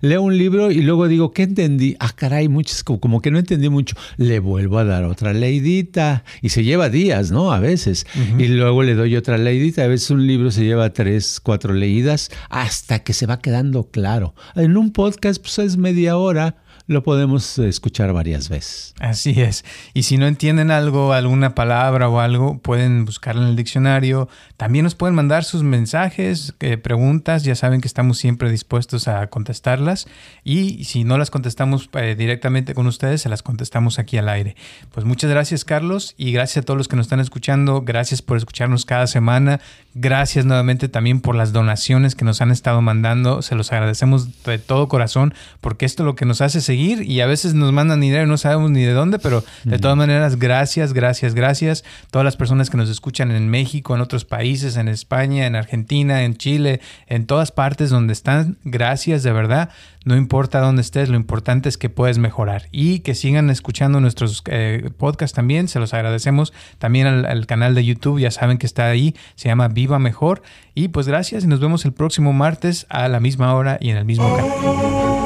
leo 0.00 0.22
un 0.22 0.36
libro 0.36 0.70
y 0.70 0.82
luego 0.82 1.08
digo, 1.08 1.32
¿qué 1.32 1.42
entendí? 1.42 1.96
Ah, 2.00 2.12
caray, 2.14 2.48
muchos 2.48 2.84
como, 2.84 3.20
que 3.20 3.30
no 3.30 3.38
entendí 3.38 3.68
mucho. 3.68 3.96
Le 4.16 4.38
vuelvo 4.38 4.78
a 4.78 4.84
dar 4.84 5.04
otra 5.04 5.32
leidita 5.32 6.24
y 6.42 6.50
se 6.50 6.64
lleva 6.64 6.88
días, 6.88 7.30
¿no? 7.30 7.52
A 7.52 7.60
veces 7.60 8.06
y 8.38 8.48
luego 8.48 8.82
le 8.82 8.94
doy 8.94 9.16
otra 9.16 9.38
leidita. 9.38 9.84
A 9.84 9.88
veces 9.88 10.10
un 10.10 10.26
libro 10.26 10.50
se 10.50 10.64
lleva 10.64 10.92
tres, 10.92 11.40
cuatro 11.42 11.72
leídas 11.72 12.30
hasta 12.48 13.00
que 13.00 13.12
se 13.12 13.26
va 13.26 13.40
quedando 13.40 13.90
claro. 13.90 14.34
En 14.54 14.76
un 14.76 14.92
podcast 14.92 15.40
pues 15.40 15.58
es 15.58 15.76
media 15.76 16.16
hora 16.16 16.56
lo 16.88 17.02
podemos 17.02 17.58
escuchar 17.58 18.12
varias 18.12 18.48
veces. 18.48 18.94
Así 19.00 19.40
es. 19.40 19.64
Y 19.92 20.04
si 20.04 20.18
no 20.18 20.26
entienden 20.26 20.70
algo, 20.70 21.12
alguna 21.12 21.54
palabra 21.54 22.08
o 22.08 22.20
algo, 22.20 22.58
pueden 22.58 23.04
buscarla 23.04 23.42
en 23.42 23.48
el 23.48 23.56
diccionario. 23.56 24.28
También 24.56 24.84
nos 24.84 24.94
pueden 24.94 25.16
mandar 25.16 25.42
sus 25.42 25.64
mensajes, 25.64 26.54
eh, 26.60 26.76
preguntas. 26.76 27.42
Ya 27.42 27.56
saben 27.56 27.80
que 27.80 27.88
estamos 27.88 28.18
siempre 28.18 28.50
dispuestos 28.50 29.08
a 29.08 29.26
contestarlas. 29.26 30.06
Y 30.44 30.84
si 30.84 31.02
no 31.02 31.18
las 31.18 31.30
contestamos 31.30 31.90
eh, 31.94 32.14
directamente 32.16 32.72
con 32.74 32.86
ustedes, 32.86 33.22
se 33.22 33.28
las 33.28 33.42
contestamos 33.42 33.98
aquí 33.98 34.16
al 34.16 34.28
aire. 34.28 34.54
Pues 34.92 35.04
muchas 35.04 35.30
gracias, 35.30 35.64
Carlos. 35.64 36.14
Y 36.16 36.30
gracias 36.30 36.62
a 36.62 36.66
todos 36.66 36.78
los 36.78 36.86
que 36.86 36.94
nos 36.94 37.06
están 37.06 37.20
escuchando. 37.20 37.82
Gracias 37.82 38.22
por 38.22 38.36
escucharnos 38.36 38.84
cada 38.84 39.08
semana. 39.08 39.60
Gracias 39.94 40.44
nuevamente 40.44 40.88
también 40.88 41.20
por 41.20 41.34
las 41.34 41.52
donaciones 41.52 42.14
que 42.14 42.24
nos 42.24 42.40
han 42.40 42.52
estado 42.52 42.80
mandando. 42.80 43.42
Se 43.42 43.56
los 43.56 43.72
agradecemos 43.72 44.44
de 44.44 44.58
todo 44.58 44.86
corazón 44.86 45.34
porque 45.60 45.84
esto 45.84 46.04
es 46.04 46.04
lo 46.04 46.14
que 46.14 46.26
nos 46.26 46.40
hace 46.40 46.60
seguir 46.60 46.75
seguir 46.76 47.02
y 47.10 47.20
a 47.22 47.26
veces 47.26 47.54
nos 47.54 47.72
mandan 47.72 48.00
dinero 48.00 48.24
y 48.24 48.26
no 48.26 48.36
sabemos 48.36 48.70
ni 48.70 48.82
de 48.82 48.92
dónde, 48.92 49.18
pero 49.18 49.42
de 49.64 49.78
todas 49.78 49.96
maneras, 49.96 50.38
gracias, 50.38 50.92
gracias, 50.92 51.34
gracias. 51.34 51.84
Todas 52.10 52.24
las 52.24 52.36
personas 52.36 52.68
que 52.68 52.76
nos 52.76 52.90
escuchan 52.90 53.30
en 53.30 53.48
México, 53.48 53.94
en 53.94 54.02
otros 54.02 54.24
países, 54.24 54.76
en 54.76 54.88
España, 54.88 55.46
en 55.46 55.56
Argentina, 55.56 56.22
en 56.24 56.36
Chile, 56.36 56.80
en 57.06 57.26
todas 57.26 57.50
partes 57.50 57.88
donde 57.88 58.12
están, 58.12 58.58
gracias 58.64 59.22
de 59.22 59.32
verdad. 59.32 59.70
No 60.04 60.16
importa 60.16 60.60
dónde 60.60 60.82
estés, 60.82 61.08
lo 61.08 61.16
importante 61.16 61.68
es 61.68 61.78
que 61.78 61.88
puedes 61.88 62.18
mejorar 62.18 62.68
y 62.70 63.00
que 63.00 63.14
sigan 63.14 63.50
escuchando 63.50 64.00
nuestros 64.00 64.42
eh, 64.46 64.90
podcasts 64.96 65.34
también, 65.34 65.66
se 65.66 65.80
los 65.80 65.94
agradecemos. 65.94 66.52
También 66.78 67.06
al, 67.06 67.24
al 67.24 67.46
canal 67.46 67.74
de 67.74 67.84
YouTube, 67.84 68.20
ya 68.20 68.30
saben 68.30 68.58
que 68.58 68.66
está 68.66 68.86
ahí, 68.86 69.16
se 69.34 69.48
llama 69.48 69.68
Viva 69.68 69.98
Mejor. 69.98 70.42
Y 70.74 70.88
pues 70.88 71.08
gracias 71.08 71.42
y 71.42 71.46
nos 71.46 71.58
vemos 71.58 71.84
el 71.86 71.92
próximo 71.92 72.32
martes 72.32 72.86
a 72.88 73.08
la 73.08 73.18
misma 73.18 73.54
hora 73.54 73.78
y 73.80 73.90
en 73.90 73.96
el 73.96 74.04
mismo 74.04 74.36
canal. 74.36 75.25